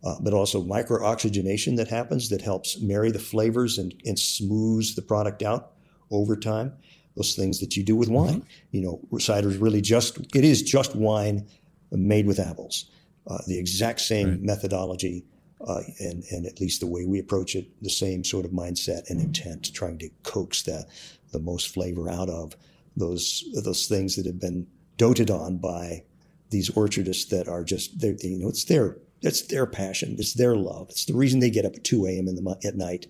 [0.05, 4.95] uh, but also micro oxygenation that happens that helps marry the flavors and, and smooths
[4.95, 5.72] the product out
[6.11, 6.72] over time.
[7.16, 8.45] Those things that you do with wine.
[8.70, 11.49] You know, cider is really just it is just wine
[11.91, 12.91] made with apples.
[13.29, 14.41] Uh, the exact same Right.
[14.43, 15.24] methodology
[15.66, 19.09] uh, and, and at least the way we approach it, the same sort of mindset
[19.11, 20.87] and intent, trying to coax the,
[21.33, 22.57] the most flavor out of
[22.97, 24.66] those those things that have been
[24.97, 26.03] doted on by
[26.51, 30.55] these orchardists that are just they you know it's their it's their passion, it's their
[30.55, 32.29] love, it's the reason they get up at two a.m.
[32.29, 33.07] in the at night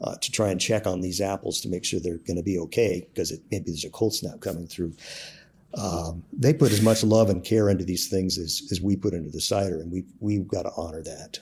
[0.00, 2.58] uh, to try and check on these apples to make sure they're going to be
[2.58, 4.92] okay because it, maybe there's a cold snap coming through.
[5.74, 9.14] Um, they put as much love and care into these things as, as we put
[9.14, 11.40] into the cider, and we we've got to honor that.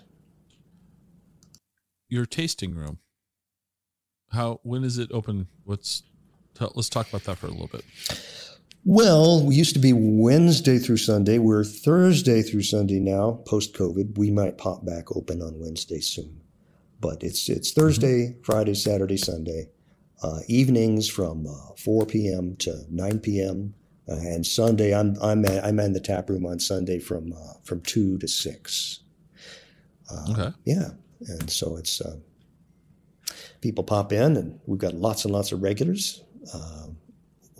[2.08, 2.98] Your tasting room.
[4.32, 5.48] How when is it open?
[5.64, 6.04] What's
[6.54, 7.84] tell, let's talk about that for a little bit.
[8.84, 11.38] Well, we used to be Wednesday through Sunday.
[11.38, 14.16] We're Thursday through Sunday now, post COVID.
[14.16, 16.40] We might pop back open on Wednesday soon.
[17.00, 19.70] But it's it's Thursday, Friday, Saturday, Sunday.
[20.22, 22.54] Uh, evenings from uh, 4 p.m.
[22.56, 23.74] to 9 p.m.
[24.08, 27.54] Uh, and Sunday, I'm I'm at, I'm in the tap room on Sunday from uh,
[27.62, 29.00] from two to six.
[30.30, 30.50] Okay.
[30.64, 30.88] Yeah,
[31.28, 32.16] and so it's uh,
[33.60, 36.22] people pop in, and we've got lots and lots of regulars.
[36.52, 36.88] Uh,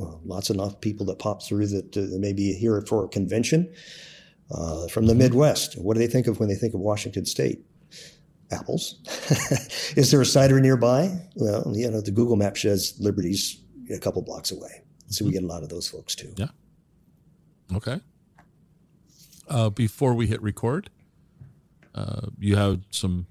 [0.01, 3.73] uh, lots enough people that pop through that uh, maybe here for a convention
[4.51, 5.79] uh, from the Midwest.
[5.79, 7.65] What do they think of when they think of Washington State?
[8.53, 8.97] Apples.
[9.97, 11.21] Is there a cider nearby?
[11.37, 13.61] Well, you know, the Google map says Liberty's
[13.95, 14.83] a couple blocks away.
[15.11, 16.33] So we get a lot of those folks too.
[16.37, 16.49] Yeah.
[17.75, 18.01] Okay.
[19.49, 20.89] Uh, before we hit record,
[21.95, 23.27] uh, you have some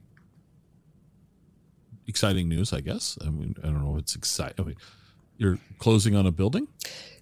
[2.07, 3.17] exciting news, I guess.
[3.25, 4.55] I mean, I don't know if it's exciting.
[4.59, 4.75] I mean,
[5.37, 6.67] you're closing on a building.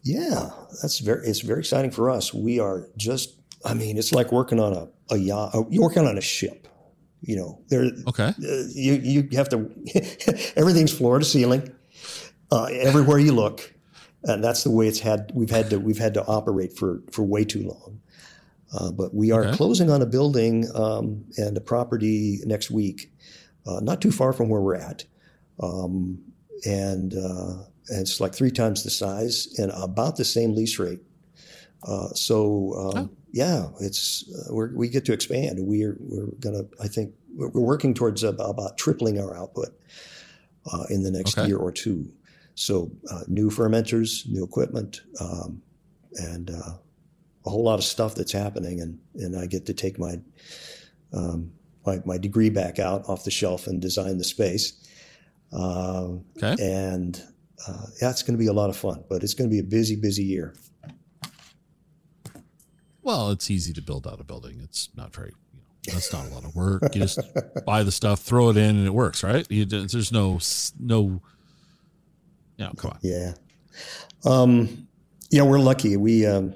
[0.03, 0.49] Yeah,
[0.81, 1.27] that's very.
[1.27, 2.33] It's very exciting for us.
[2.33, 3.35] We are just.
[3.65, 5.53] I mean, it's like working on a, a yacht.
[5.53, 6.67] uh, You're working on a ship.
[7.21, 7.91] You know, there.
[8.07, 8.29] Okay.
[8.29, 9.69] Uh, you you have to.
[10.55, 11.71] everything's floor to ceiling,
[12.51, 13.73] uh, everywhere you look,
[14.27, 15.31] and that's the way it's had.
[15.33, 18.01] We've had to we've had to operate for for way too long.
[18.73, 19.55] Uh, but we are Okay.
[19.57, 23.11] closing on a building um, and a property next week,
[23.65, 25.05] uh, not too far from where we're at,
[25.61, 26.19] um,
[26.65, 30.99] and, uh, and it's like three times the size and about the same lease rate.
[31.83, 33.09] Uh, so um, Oh.
[33.31, 35.57] yeah, it's uh, we're, we get to expand.
[35.61, 39.69] We're we're gonna I think we're we're working towards about, about tripling our output
[40.73, 41.47] uh, in the next Okay.
[41.47, 42.11] year or two.
[42.59, 45.61] So uh, new fermenters, new equipment, um,
[46.15, 46.73] and uh,
[47.45, 48.81] a whole lot of stuff that's happening.
[48.81, 50.19] And and I get to take my
[51.13, 51.51] um,
[51.85, 54.73] my, my degree back out off the shelf and design the space.
[55.53, 56.55] Um, Okay.
[56.61, 57.21] and
[57.67, 59.63] uh, yeah, going to be a lot of fun, but it's going to be a
[59.63, 60.55] busy, busy year.
[63.01, 64.59] Well, it's easy to build out a building.
[64.61, 66.93] It's not very, you know, that's not a lot of work.
[66.93, 67.19] You just
[67.65, 69.47] buy the stuff, throw it in, and it works, right?
[69.49, 70.39] You, there's no,
[70.79, 71.21] no,
[72.57, 72.99] yeah, come on.
[73.01, 73.33] Yeah.
[74.25, 74.87] Um,
[75.29, 75.97] yeah, we're lucky.
[75.97, 76.53] We um,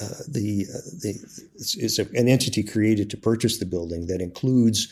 [0.00, 1.18] uh, the uh, the
[1.54, 4.88] it's, it's a, an entity created to purchase the building that includes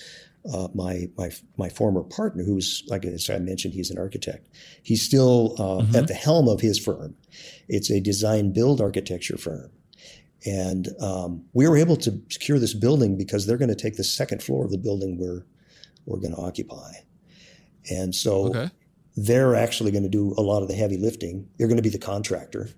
[0.52, 4.48] uh, my my my former partner, who's like as I mentioned, he's an architect.
[4.82, 7.16] He's still uh, at the helm of his firm.
[7.68, 9.70] It's a design build architecture firm.
[10.46, 14.04] And um, we were able to secure this building because they're going to take the
[14.04, 15.46] second floor of the building we're
[16.04, 16.92] we're going to occupy.
[17.90, 18.70] And so Okay.
[19.16, 21.48] They're actually going to do a lot of the heavy lifting.
[21.56, 22.70] They're going to be the contractor.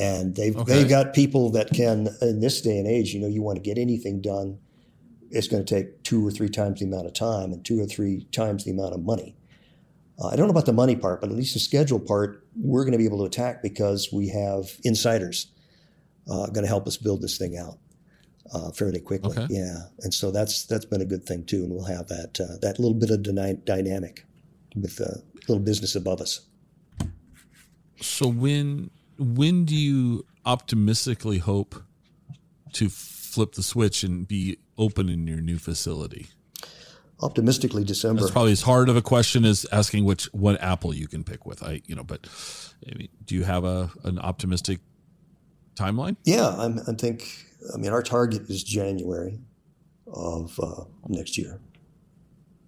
[0.00, 0.72] And they've Okay.
[0.72, 3.62] they've got people that can in this day and age, you know, you want to
[3.62, 4.58] get anything done,
[5.30, 7.86] it's going to take two or three times the amount of time and two or
[7.86, 9.36] three times the amount of money.
[10.18, 12.82] Uh, I don't know about the money part, but at least the schedule part, we're
[12.84, 15.48] going to be able to attack because we have insiders
[16.28, 17.78] uh, going to help us build this thing out
[18.52, 19.36] uh, fairly quickly.
[19.36, 19.46] Okay.
[19.50, 22.58] Yeah, and so that's that's been a good thing too, and we'll have that uh,
[22.62, 24.24] that little bit of dyna- dynamic
[24.76, 26.40] with a little business above us.
[28.00, 31.74] So when, when do you optimistically hope
[32.74, 36.28] to flip the switch and be open in your new facility?
[37.20, 38.20] Optimistically, December.
[38.20, 41.46] That's probably as hard of a question as asking which what apple you can pick
[41.46, 41.62] with.
[41.62, 42.26] I, you know, but
[42.90, 44.80] I mean, do you have a an optimistic
[45.74, 46.16] timeline?
[46.24, 47.46] Yeah, I'm, I think.
[47.72, 49.38] I mean, our target is January
[50.12, 51.60] of uh, next year.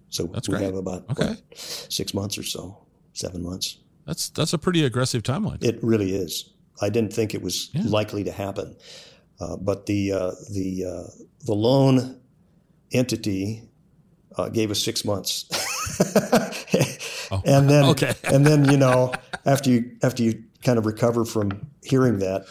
[0.09, 0.65] So That's we great.
[0.65, 1.27] have about Okay.
[1.29, 2.77] what, six months or so,
[3.13, 3.77] seven months.
[4.05, 5.61] That's that's a pretty aggressive timeline.
[5.63, 6.49] It really is.
[6.81, 7.83] I didn't think it was Yeah.
[7.85, 8.75] likely to happen,
[9.39, 12.19] uh, but the uh, the uh, the loan
[12.91, 13.63] entity
[14.37, 15.45] uh, gave us six months,
[17.31, 18.13] Oh, and then okay.
[18.23, 19.13] and then you know
[19.45, 21.51] after you after you kind of recover from
[21.83, 22.45] hearing that,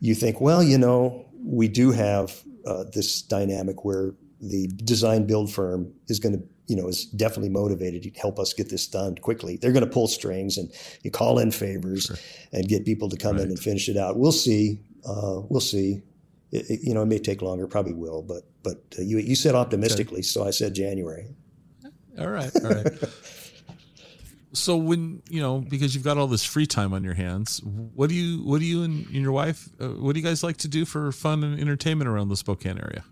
[0.00, 5.52] you think, well, you know, we do have uh, this dynamic where the design build
[5.52, 9.14] firm is going to you know is definitely motivated to help us get this done
[9.16, 9.56] quickly.
[9.56, 10.70] They're going to pull strings and
[11.02, 12.10] you call in favors
[12.52, 14.16] and get people to come in and finish it out.
[14.18, 14.80] We'll see.
[15.06, 16.02] Uh, we'll see.
[16.50, 19.34] It, it- you know, it may take longer, probably will, but but uh, you you
[19.36, 21.26] said optimistically, so I said January.
[22.18, 22.86] All right, all right.
[24.52, 28.08] so when you know because you've got all this free time on your hands, what
[28.08, 30.56] do you what do you and, and your wife uh, what do you guys like
[30.58, 33.04] to do for fun and entertainment around the Spokane area?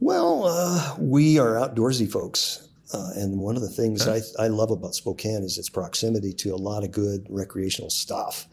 [0.00, 2.68] Well, uh, we are outdoorsy folks.
[2.92, 6.54] Uh, and one of the things I, I love about Spokane is its proximity to
[6.54, 8.46] a lot of good recreational stuff.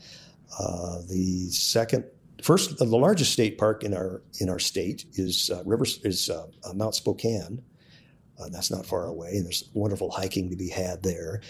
[0.59, 2.05] Uh, the second,
[2.41, 6.47] first, the largest state park in our in our state is uh, Rivers is uh,
[6.63, 7.61] uh, Mount Spokane.
[8.39, 11.41] Uh, that's not far away, and there's wonderful hiking to be had there.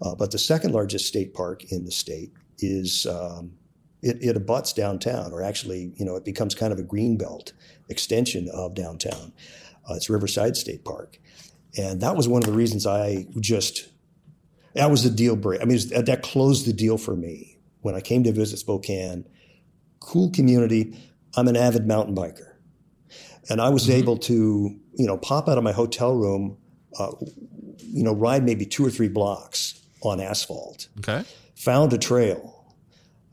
[0.00, 3.52] Uh, but the second largest state park in the state is um,
[4.02, 7.52] it, it abuts downtown, or actually, you know, it becomes kind of a green belt
[7.88, 9.32] extension of downtown.
[9.88, 11.18] Uh, it's Riverside State Park,
[11.76, 13.88] and that was one of the reasons I just
[14.74, 15.60] that was the deal break.
[15.60, 19.26] I mean, was- that closed the deal for me when I came to visit Spokane.
[20.00, 20.96] Cool community.
[21.36, 22.54] I'm an avid mountain biker,
[23.48, 26.56] and I was able to you know pop out of my hotel room,
[26.98, 27.12] uh,
[27.78, 31.22] you know, ride maybe two or three blocks on asphalt Okay,
[31.54, 32.59] found a trail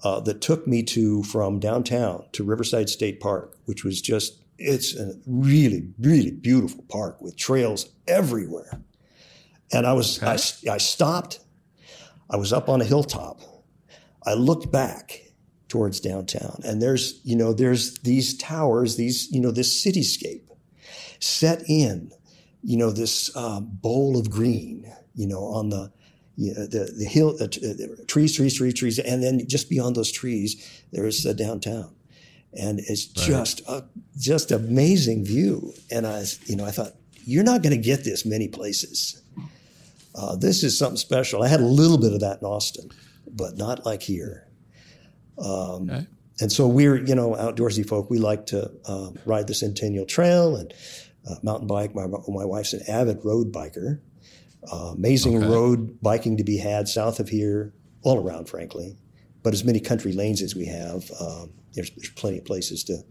[0.04, 4.96] uh, that took me to from downtown to Riverside State Park, which was just it's
[4.96, 8.82] a really really beautiful park with trails everywhere.
[9.72, 10.34] And I was I,
[10.72, 11.40] I stopped.
[12.30, 13.42] I was up on a hilltop.
[14.26, 15.22] I looked back
[15.70, 20.48] towards downtown, and there's you know there's these towers, these you know this cityscape
[21.20, 22.12] set in,
[22.64, 25.92] you know this uh, bowl of green, you know on the
[26.38, 27.48] you know, the the hill, uh,
[28.08, 31.94] trees, trees, trees, trees, and then just beyond those trees, there's a downtown,
[32.54, 33.28] and it's right.
[33.28, 33.84] just a
[34.18, 35.74] just amazing view.
[35.92, 36.94] And I, you know, I thought
[37.26, 39.22] you're not going to get this many places.
[40.14, 41.44] Uh, this is something special.
[41.44, 42.90] I had a little bit of that in Austin,
[43.28, 44.48] but not like here.
[45.38, 46.08] Um, okay.
[46.40, 48.10] And so we're, you know, outdoorsy folk.
[48.10, 50.74] We like to uh, ride the Centennial Trail and
[51.30, 51.96] uh, mountain bike.
[51.96, 54.00] My, my wife's an avid road biker.
[54.72, 55.48] Uh, amazing okay.
[55.48, 58.98] road biking to be had south of here, all around, frankly.
[59.44, 63.04] But as many country lanes as we have, um, there's, there's, plenty of places to,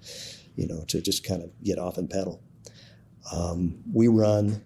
[0.57, 2.43] you know, to just kind of get off and pedal.
[3.33, 4.63] Um, we run.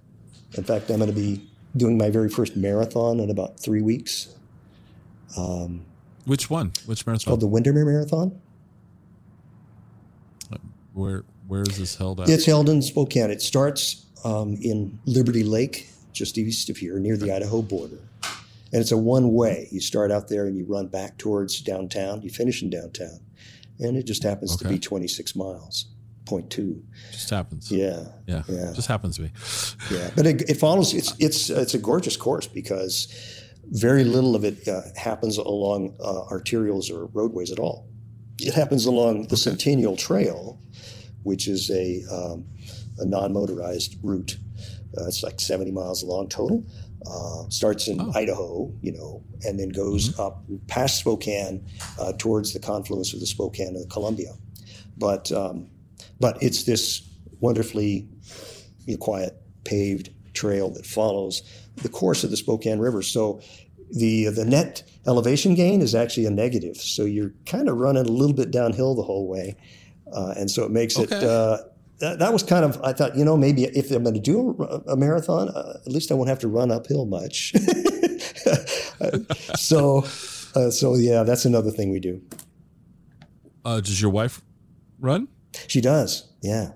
[0.56, 4.34] In fact, I'm going to be doing my very first marathon in about three weeks.
[5.36, 5.84] Um,
[6.24, 6.72] Which one?
[6.86, 7.30] Which marathon?
[7.30, 8.40] called the Windermere Marathon.
[10.92, 12.28] Where Where is this held at?
[12.28, 13.30] It's held in Spokane.
[13.30, 17.98] It starts um, in Liberty Lake, just east of here, near the Idaho border.
[18.72, 19.68] And it's a one way.
[19.70, 22.22] You start out there and you run back towards downtown.
[22.22, 23.20] You finish in downtown.
[23.80, 24.64] And it just happens okay.
[24.64, 25.86] to be 26 miles.
[26.26, 26.82] Point two.
[27.10, 27.72] Just happens.
[27.72, 28.04] Yeah.
[28.26, 28.42] Yeah.
[28.46, 28.72] Yeah.
[28.74, 29.30] Just happens to be.
[29.90, 30.10] yeah.
[30.14, 33.08] But it, it, follows, it's, it's, it's a gorgeous course because
[33.70, 37.88] very little of it uh, happens along uh, arterials or roadways at all.
[38.38, 39.36] It happens along the okay.
[39.36, 40.60] Centennial Trail,
[41.24, 42.46] which is a, um,
[42.98, 44.36] a non motorized route
[44.98, 46.64] uh, it's like 70 miles long total.
[47.06, 48.12] Uh, starts in oh.
[48.14, 50.20] Idaho, you know, and then goes mm-hmm.
[50.20, 51.64] up past Spokane
[51.98, 54.34] uh, towards the confluence of the Spokane and the Columbia.
[54.98, 55.70] But um,
[56.18, 57.08] but it's this
[57.40, 58.06] wonderfully
[58.84, 61.42] you know, quiet paved trail that follows
[61.76, 63.00] the course of the Spokane River.
[63.00, 63.40] So
[63.90, 66.76] the the net elevation gain is actually a negative.
[66.76, 69.56] So you're kind of running a little bit downhill the whole way,
[70.12, 71.16] uh, and so it makes okay.
[71.16, 71.58] it uh,
[72.00, 74.56] that, that, was kind of I thought you know maybe if I'm going to do
[74.58, 77.52] a, a marathon, uh, at least I won't have to run uphill much.
[79.56, 80.04] so
[80.54, 82.20] uh, so yeah, that's another thing we do.
[83.64, 84.42] Uh, does your wife
[84.98, 85.28] run?
[85.66, 86.32] She does.
[86.42, 86.72] Yeah.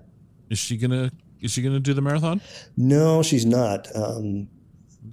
[0.49, 1.11] Is she gonna
[1.41, 2.41] Is she gonna do the marathon?
[2.77, 3.87] No, she's not.
[3.95, 4.47] Um,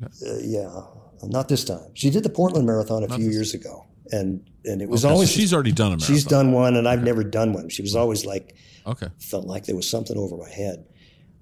[0.03, 0.31] okay.
[0.31, 0.83] Uh, yeah,
[1.23, 1.91] not this time.
[1.95, 5.13] She did the Portland Marathon a not few years ago, and and it was okay,
[5.13, 6.15] always so she's already done a marathon.
[6.15, 7.07] She's done one, and I've okay.
[7.07, 7.69] never done one.
[7.69, 9.09] She was always like Okay.
[9.19, 10.85] Felt like there was something over my head.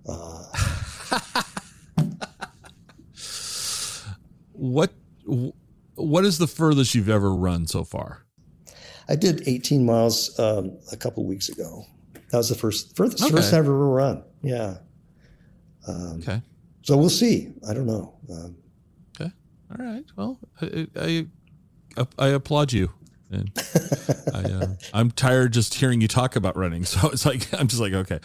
[0.06, 0.44] Uh,
[4.52, 4.92] what
[5.94, 8.24] What is the furthest you've ever run so far?
[9.08, 11.84] I did 18 miles um, a couple weeks ago.
[12.30, 13.34] That was the first first, okay.
[13.34, 14.22] first ever run.
[14.42, 14.76] Yeah.
[15.88, 16.42] Um, okay.
[16.82, 17.52] So we'll see.
[17.68, 18.14] I don't know.
[18.30, 18.56] Um,
[19.16, 19.32] okay.
[19.70, 20.04] All right.
[20.16, 21.26] Well, I, I
[22.18, 22.90] I applaud you.
[23.30, 23.50] And
[24.34, 26.84] I, uh, I'm tired just hearing you talk about running.
[26.90, 28.18] So it's like, I'm just like, okay.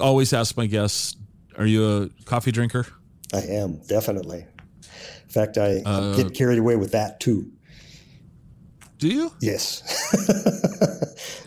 [0.00, 1.16] Always ask my guests,
[1.56, 2.86] are you a coffee drinker?
[3.32, 4.46] I am, definitely.
[4.78, 7.50] In fact, I, uh, get carried away with that too.
[8.98, 9.32] Do you?
[9.40, 9.82] Yes.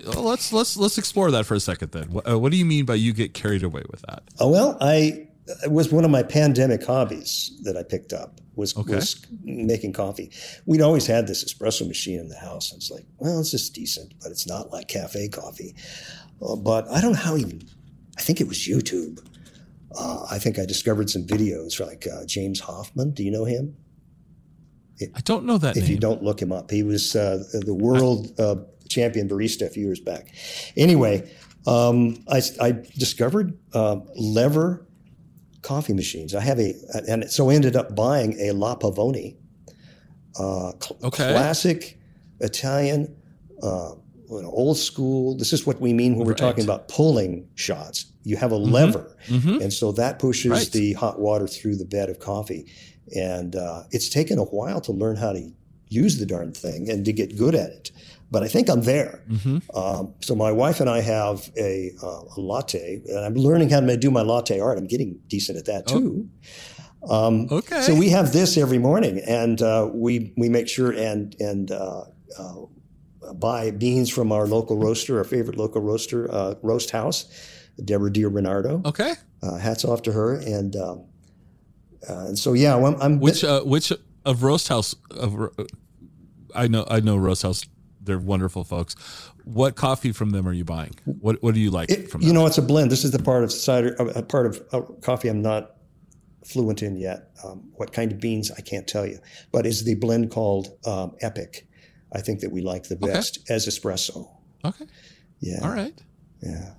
[0.05, 1.91] well, let's let's let's explore that for a second.
[1.91, 4.23] Then, what, uh, what, do you mean by you get carried away with that?
[4.39, 5.27] Oh well, I
[5.63, 8.95] it was one of my pandemic hobbies that I picked up was, okay.
[8.95, 10.31] was making coffee.
[10.65, 12.71] We'd always had this espresso machine in the house.
[12.71, 15.75] And it's like, well, it's just decent, but it's not like cafe coffee.
[16.41, 17.61] Uh, but I don't know how even,
[18.17, 19.25] I think it was YouTube.
[19.97, 23.11] Uh, I think I discovered some videos like uh, James Hoffmann.
[23.11, 23.75] Do you know him?
[24.97, 25.91] It, I don't know that If name.
[25.93, 28.55] you don't look him up, he was uh, the world uh,
[28.87, 30.33] champion barista a few years back.
[30.77, 31.29] Anyway,
[31.67, 34.85] um, I, I, discovered uh, lever
[35.61, 36.33] coffee machines.
[36.35, 36.73] I have a,
[37.07, 39.35] and so I ended up buying a La Pavoni,
[40.37, 41.31] uh, cl- okay.
[41.31, 41.99] classic
[42.39, 43.15] Italian,
[43.61, 43.93] uh,
[44.29, 45.35] old school.
[45.35, 48.05] This is what we mean when we're talking about pulling shots.
[48.23, 48.71] You have a mm-hmm.
[48.71, 49.61] lever, mm-hmm.
[49.61, 50.71] and so that pushes right.
[50.71, 52.71] the hot water through the bed of coffee.
[53.15, 55.51] And uh, it's taken a while to learn how to
[55.89, 57.91] use the darn thing and to get good at it
[58.31, 59.23] but I think I'm there.
[59.29, 59.77] Mm-hmm.
[59.77, 63.81] Um, so my wife and I have a, uh, a, latte, and I'm learning how
[63.81, 64.77] to do my latte art.
[64.77, 66.29] I'm getting decent at that too.
[67.03, 67.27] Oh.
[67.27, 67.81] Um, okay.
[67.81, 72.03] So we have this every morning, and uh, we we make sure and and uh,
[72.39, 77.25] uh buy beans from our local roaster, our favorite local roaster, uh, Roast House,
[77.83, 78.81] Deborah Di Bernardo.
[78.85, 79.13] Okay.
[79.43, 81.05] Uh, hats off to her, and um,
[82.07, 83.91] and so yeah, I'm, I'm which which
[84.23, 85.49] of Roast House of
[86.55, 87.65] I know I know Roast House.
[88.03, 88.95] They're wonderful folks.
[89.43, 90.95] What coffee from them are you buying?
[91.05, 92.91] What What do you like It, from you know, it's a blend.
[92.91, 95.75] This is the part of cider, a part of coffee I'm not
[96.45, 97.31] fluent in yet.
[97.43, 99.19] Um, what kind of beans I can't tell you,
[99.51, 101.67] but is the blend called um, Epic.
[102.13, 104.29] I think that we like the best as espresso.
[104.65, 104.85] okay.
[105.39, 105.59] Yeah.
[105.63, 105.93] All right.
[106.41, 106.73] Yeah.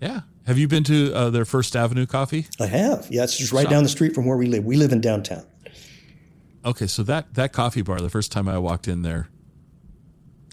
[0.00, 0.20] Yeah.
[0.46, 2.46] Have you been to uh, their First Avenue Coffee?
[2.58, 3.08] I have.
[3.10, 4.64] Yeah, it's just right down the street from where we live.
[4.64, 5.44] We live in downtown.
[6.64, 9.28] Okay, so that that coffee bar, the first time I walked in there,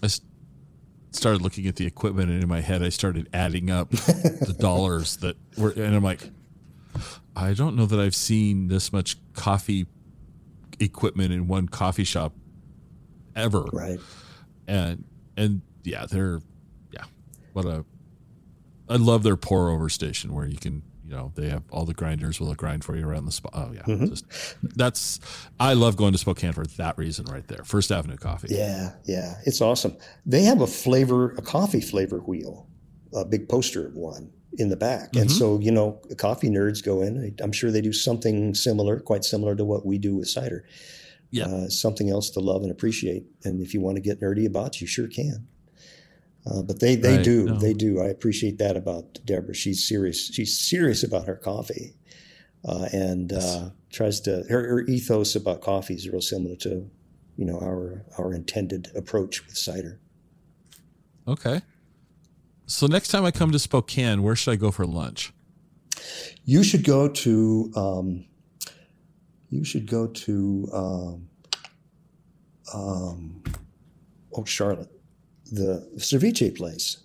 [0.06, 4.54] I started looking at the equipment, and in my head, I started adding up the
[4.60, 6.20] dollars that were, and I'm like,
[7.34, 9.86] I don't know that I've seen this much coffee
[10.80, 12.32] equipment in one coffee shop
[13.34, 13.98] ever, Right.
[14.66, 15.04] and
[15.36, 16.40] and yeah, they're
[16.92, 17.04] yeah,
[17.52, 17.84] what a
[18.88, 21.94] I love their pour over station where you can you know they have all the
[21.94, 23.52] grinders will grind for you around the spot.
[23.54, 24.26] Oh yeah, just,
[24.76, 25.20] that's
[25.60, 27.62] I love going to Spokane for that reason right there.
[27.64, 28.48] First Avenue Coffee.
[28.50, 29.96] Yeah, yeah, it's awesome.
[30.24, 32.66] They have a flavor, a coffee flavor wheel,
[33.14, 37.02] a big poster of one in the back, and so you know, coffee nerds go
[37.02, 37.36] in.
[37.40, 40.64] I'm sure they do something similar, quite similar to what we do with cider.
[41.32, 41.46] Yeah.
[41.46, 43.24] uh, something else to love and appreciate.
[43.44, 45.48] And if you want to get nerdy about, it, you sure can.
[46.46, 47.58] Uh, but they they Right, do no.
[47.58, 48.00] they do.
[48.00, 49.54] I appreciate that about Deborah.
[49.54, 50.28] She's serious.
[50.32, 51.96] She's serious about her coffee,
[52.64, 56.88] uh, and uh, tries to her, her ethos about coffee is real similar to
[57.36, 60.00] you know our our intended approach with cider.
[61.26, 61.62] Okay.
[62.66, 65.32] So next time I come to Spokane, where should I go for lunch?
[66.44, 68.24] You should go to um,
[69.50, 71.28] you should go to um,
[72.72, 73.42] um,
[74.32, 74.90] oh Charlotte,
[75.50, 76.98] the ceviche place.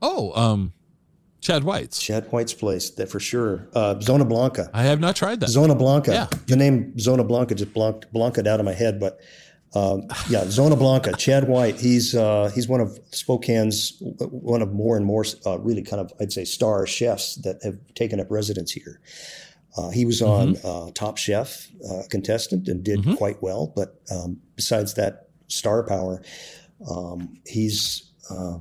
[0.00, 0.72] Oh, um,
[1.40, 2.00] Chad White's.
[2.00, 3.68] Chad White's place, that for sure.
[3.74, 4.70] Uh, Zona Blanca.
[4.74, 5.48] I have not tried that.
[5.48, 6.12] Zona Blanca.
[6.12, 6.26] Yeah.
[6.46, 9.20] The name Zona Blanca just blank, blanked out of my head, but
[9.74, 11.12] um, yeah, Zona Blanca.
[11.12, 11.78] Chad White.
[11.78, 16.12] He's uh, he's one of Spokane's one of more and more uh, really kind of
[16.20, 19.00] I'd say star chefs that have taken up residence here.
[19.76, 24.40] Uh, he was on uh, Top Chef uh, contestant and did quite well, but um,
[24.56, 26.22] besides that star power,
[26.90, 28.58] um, he's uh,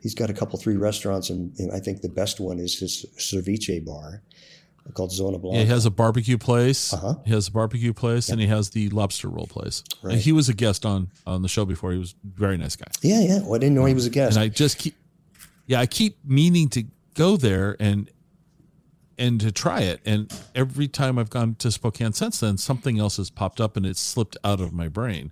[0.00, 3.06] he's got a couple three restaurants, and, and I think the best one is his
[3.16, 4.22] ceviche bar
[4.94, 5.58] called Zona Blanca.
[5.58, 6.92] Yeah, he has a barbecue place.
[6.92, 7.14] Uh-huh.
[7.24, 9.84] He has a barbecue place, and he has the lobster roll place.
[10.02, 10.14] Right.
[10.14, 11.92] And he was a guest on on the show before.
[11.92, 12.86] He was a very nice guy.
[13.02, 13.40] Yeah, yeah.
[13.40, 14.36] Well, I didn't know he was a guest.
[14.36, 14.94] and I just keep,
[15.66, 16.84] yeah, I keep meaning to
[17.14, 18.10] go there and
[19.20, 20.00] and to try it.
[20.04, 23.86] And every time I've gone to Spokane since then, something else has popped up and
[23.86, 25.30] it's slipped out of my brain.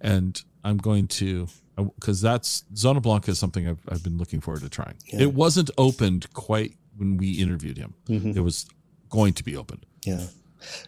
[0.00, 4.62] And I'm going to because that's Zona Blanca is something I've, I've been looking forward
[4.62, 4.96] to trying.
[5.06, 7.94] It wasn't opened quite when we interviewed him.
[8.36, 8.66] It was
[9.08, 9.86] going to be opened.
[10.04, 10.26] yeah.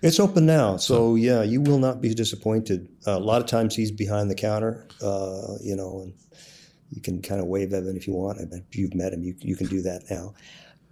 [0.02, 2.88] It's open now, so yeah, you will not be disappointed.
[3.06, 6.12] Uh, a lot of times he's behind the counter, uh, you know, and
[6.90, 8.38] you can kind of wave at him if you want.
[8.38, 9.22] I bet you've met him.
[9.22, 10.34] You you can do that now.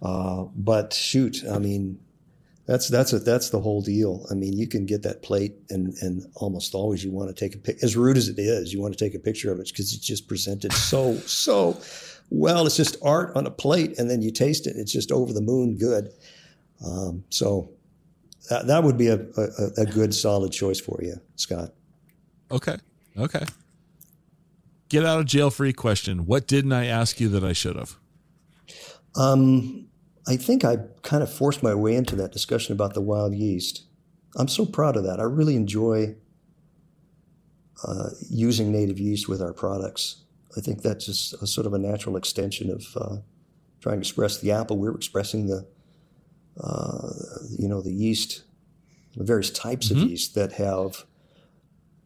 [0.01, 1.99] Uh, but shoot, I mean,
[2.65, 4.25] that's that's a, that's the whole deal.
[4.31, 7.55] I mean, you can get that plate, and and almost always you want to take
[7.55, 7.83] a pic.
[7.83, 10.05] As rude as it is, you want to take a picture of it because it's
[10.05, 11.79] just presented so so
[12.29, 12.65] well.
[12.65, 14.75] It's just art on a plate, and then you taste it.
[14.77, 16.11] It's just over the moon good.
[16.85, 17.69] Um, so
[18.49, 21.73] that, that would be a, a, a good solid choice for you, Scott.
[22.49, 22.77] Okay.
[23.17, 23.43] Okay.
[24.89, 26.25] Get out of jail free question.
[26.25, 27.95] What didn't I ask you that I should have?
[29.15, 29.87] Um,
[30.27, 33.83] I think I kind of forced my way into that discussion about the wild yeast.
[34.35, 35.19] I'm so proud of that.
[35.19, 36.15] I really enjoy
[37.83, 40.23] uh, using native yeast with our products.
[40.57, 43.17] I think that's just a sort of a natural extension of uh,
[43.81, 44.77] trying to express the apple.
[44.77, 45.67] We're expressing the,
[46.61, 47.09] uh,
[47.57, 48.43] you know, the yeast,
[49.17, 51.05] the various types of yeast that have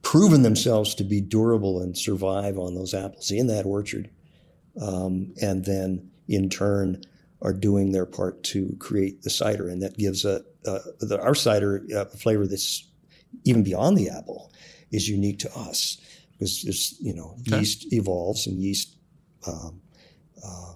[0.02, 4.10] proven themselves to be durable and survive on those apples in that orchard,
[4.80, 7.02] um, and then in turn
[7.42, 11.36] are doing their part to create the cider, and that gives a, a the, our
[11.36, 12.88] cider uh, a flavor that's
[13.44, 14.52] even beyond the apple
[14.92, 16.00] is unique to us
[16.32, 17.58] because there's you know Okay.
[17.58, 18.96] yeast evolves and yeast.
[19.48, 19.82] Um,
[20.44, 20.74] uh,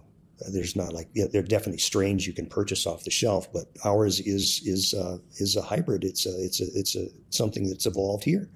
[0.51, 3.65] there's not like yeah, there are definitely strains you can purchase off the shelf, but
[3.83, 6.03] ours is is uh, is a hybrid.
[6.03, 8.49] It's a it's a it's a something that's evolved here,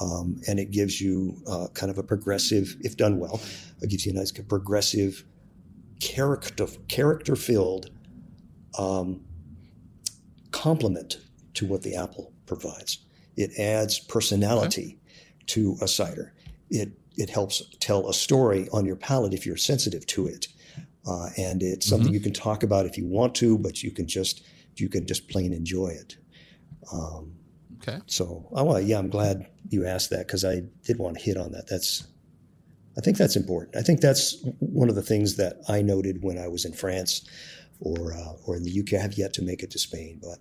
[0.00, 3.40] um, and it gives you uh, kind of a progressive, if done well,
[3.82, 5.24] it gives you a nice progressive,
[6.00, 7.90] character character filled
[8.78, 9.24] um,
[10.50, 11.18] complement
[11.54, 12.98] to what the apple provides.
[13.36, 14.98] It adds personality
[15.46, 16.32] to a cider.
[16.70, 20.48] It it helps tell a story on your palate if you're sensitive to it,
[21.06, 24.06] uh, and it's something you can talk about if you want to, but you can
[24.06, 24.42] just
[24.76, 26.16] you can just plain enjoy it.
[26.92, 27.34] Um,
[27.86, 28.00] Okay.
[28.06, 31.52] So, oh, yeah, I'm glad you asked that because I did want to hit on
[31.52, 31.66] that.
[31.68, 32.06] That's,
[32.96, 33.76] I think that's important.
[33.76, 37.22] I think that's one of the things that I noted when I was in France
[37.80, 38.94] or uh, or in the UK.
[38.94, 40.38] I have yet to make it to Spain, but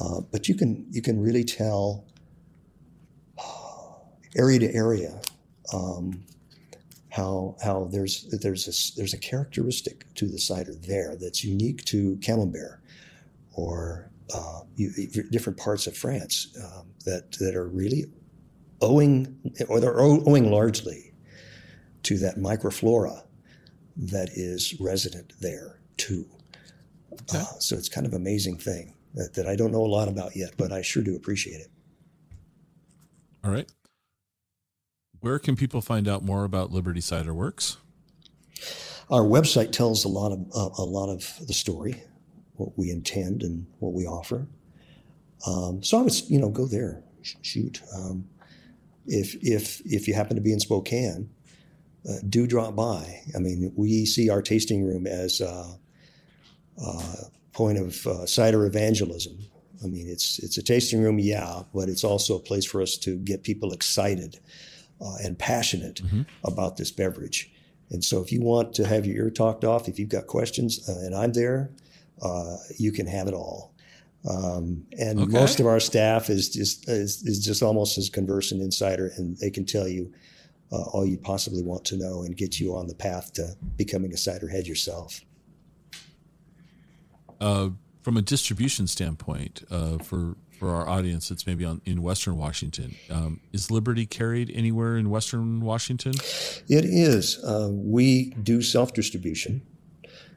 [0.00, 2.04] uh, but you can you can really tell
[4.36, 5.20] area to area
[5.72, 6.24] um,
[7.10, 12.16] how how there's there's a, there's a characteristic to the cider there that's unique to
[12.22, 12.80] Camembert
[13.54, 14.60] or uh,
[15.30, 18.06] different parts of France um, that that are really
[18.80, 21.11] owing or they're owing largely
[22.04, 23.22] to that microflora
[23.96, 26.26] that is resident there too.
[27.12, 27.38] Okay.
[27.38, 30.34] Uh, so it's kind of amazing thing that, that I don't know a lot about
[30.34, 31.70] yet, but I sure do appreciate it.
[33.44, 33.70] All right.
[35.20, 37.76] Where can people find out more about Liberty Cider Works?
[39.10, 42.02] Our website tells a lot of uh, a lot of the story,
[42.54, 44.46] what we intend and what we offer.
[45.46, 47.02] Um, so I would, you know, go there,
[47.42, 47.82] shoot.
[47.94, 48.28] Um,
[49.06, 51.28] if if if you happen to be in Spokane,
[52.08, 53.20] uh, do drop by.
[53.34, 55.78] I mean, we see our tasting room as a,
[57.52, 59.38] point of uh, cider evangelism.
[59.84, 62.96] I mean, it's it's a tasting room, yeah, but it's also a place for us
[62.98, 64.38] to get people excited
[65.00, 66.22] uh, and passionate mm-hmm.
[66.44, 67.50] about this beverage.
[67.90, 70.88] And so, if you want to have your ear talked off, if you've got questions,
[70.88, 71.70] uh, and I'm there,
[72.22, 73.74] uh, you can have it all.
[74.28, 75.32] Um, and okay.
[75.32, 79.50] most of our staff is just is, is, just almost as conversant insider, and they
[79.50, 80.12] can tell you
[80.72, 84.12] uh, all you possibly want to know and get you on the path to becoming
[84.12, 85.20] a cider head yourself.
[87.40, 87.70] Uh,
[88.02, 92.94] from a distribution standpoint, uh, for for our audience that's maybe on in Western Washington.
[93.10, 96.12] Um, is Liberty carried anywhere in Western Washington?
[96.68, 97.42] It is.
[97.42, 99.62] Uh, we do self distribution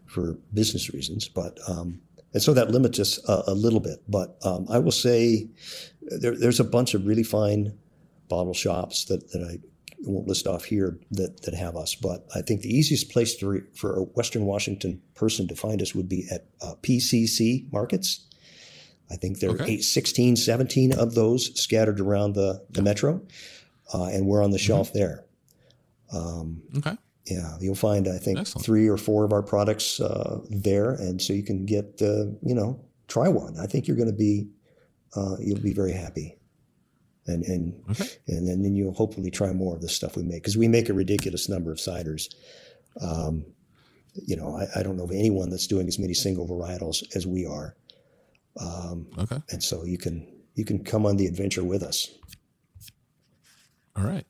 [0.07, 2.01] for business reasons, but um,
[2.33, 3.99] and so that limits us a, a little bit.
[4.07, 5.47] But um, I will say
[6.01, 7.77] there, there's a bunch of really fine
[8.27, 9.59] bottle shops that, that I
[9.99, 11.95] won't list off here that, that have us.
[11.95, 15.81] But I think the easiest place to re, for a Western Washington person to find
[15.81, 18.27] us would be at uh, PCC Markets.
[19.09, 19.73] I think there are okay.
[19.73, 23.21] eight, 16, 17 of those scattered around the, the metro,
[23.93, 24.65] uh, and we're on the mm-hmm.
[24.65, 24.97] shelf mm-hmm.
[24.97, 25.25] there.
[26.11, 26.97] Um, okay.
[27.25, 28.65] Yeah, you'll find I think Excellent.
[28.65, 32.53] three or four of our products uh, there, and so you can get uh, you
[32.53, 33.57] know try one.
[33.59, 34.47] I think you're going to be
[35.15, 36.37] uh, you'll be very happy,
[37.27, 38.07] and and okay.
[38.27, 40.89] and then, then you'll hopefully try more of the stuff we make because we make
[40.89, 42.33] a ridiculous number of ciders.
[43.01, 43.45] Um,
[44.13, 47.27] you know, I, I, don't know of anyone that's doing as many single varietals as
[47.27, 47.75] we are.
[48.57, 49.41] Um, okay.
[49.49, 52.09] And so you can you can come on the adventure with us.
[53.97, 54.25] All right.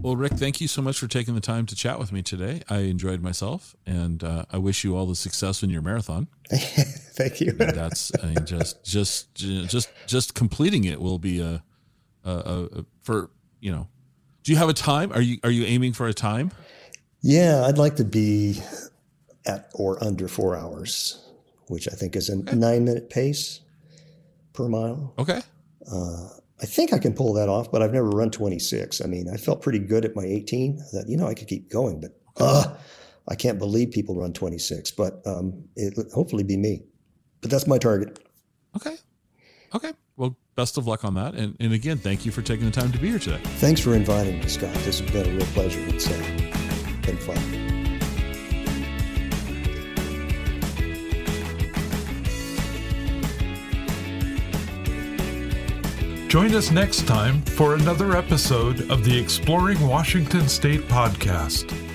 [0.00, 2.62] Well, Rick, thank you so much for taking the time to chat with me today.
[2.68, 6.28] I enjoyed myself, and uh, I wish you all the success in your marathon.
[6.52, 7.56] thank you.
[7.58, 11.64] And that's I mean, just just just just completing it will be a,
[12.30, 13.30] a, for
[13.60, 13.88] you know.
[14.42, 15.12] Do you have a time?
[15.12, 16.52] Are you are you aiming for a time?
[17.20, 18.62] Yeah, I'd like to be
[19.46, 21.28] at or under four hours
[21.68, 22.56] which I think is a okay.
[22.56, 23.60] nine minute pace
[24.52, 25.14] per mile.
[25.18, 25.40] Okay.
[25.90, 26.28] Uh,
[26.60, 29.00] I think I can pull that off, but I've never run 26.
[29.00, 30.80] I mean, I felt pretty good at my 18.
[30.80, 32.74] I thought, you know, I could keep going, but uh,
[33.28, 34.90] I can't believe people run 26.
[34.92, 36.82] But um, it hopefully be me.
[37.40, 38.18] But that's my target.
[38.76, 38.96] Okay.
[39.74, 39.92] Okay.
[40.58, 41.34] Well, best of luck on that.
[41.34, 43.38] And, and again, thank you for taking the time to be here today.
[43.58, 44.74] Thanks for inviting me, Scott.
[44.82, 45.78] This has been a real pleasure.
[45.86, 46.16] It's uh,
[47.02, 47.38] been fun.
[56.28, 61.87] Join us next time for another episode of the Exploring Washington State podcast.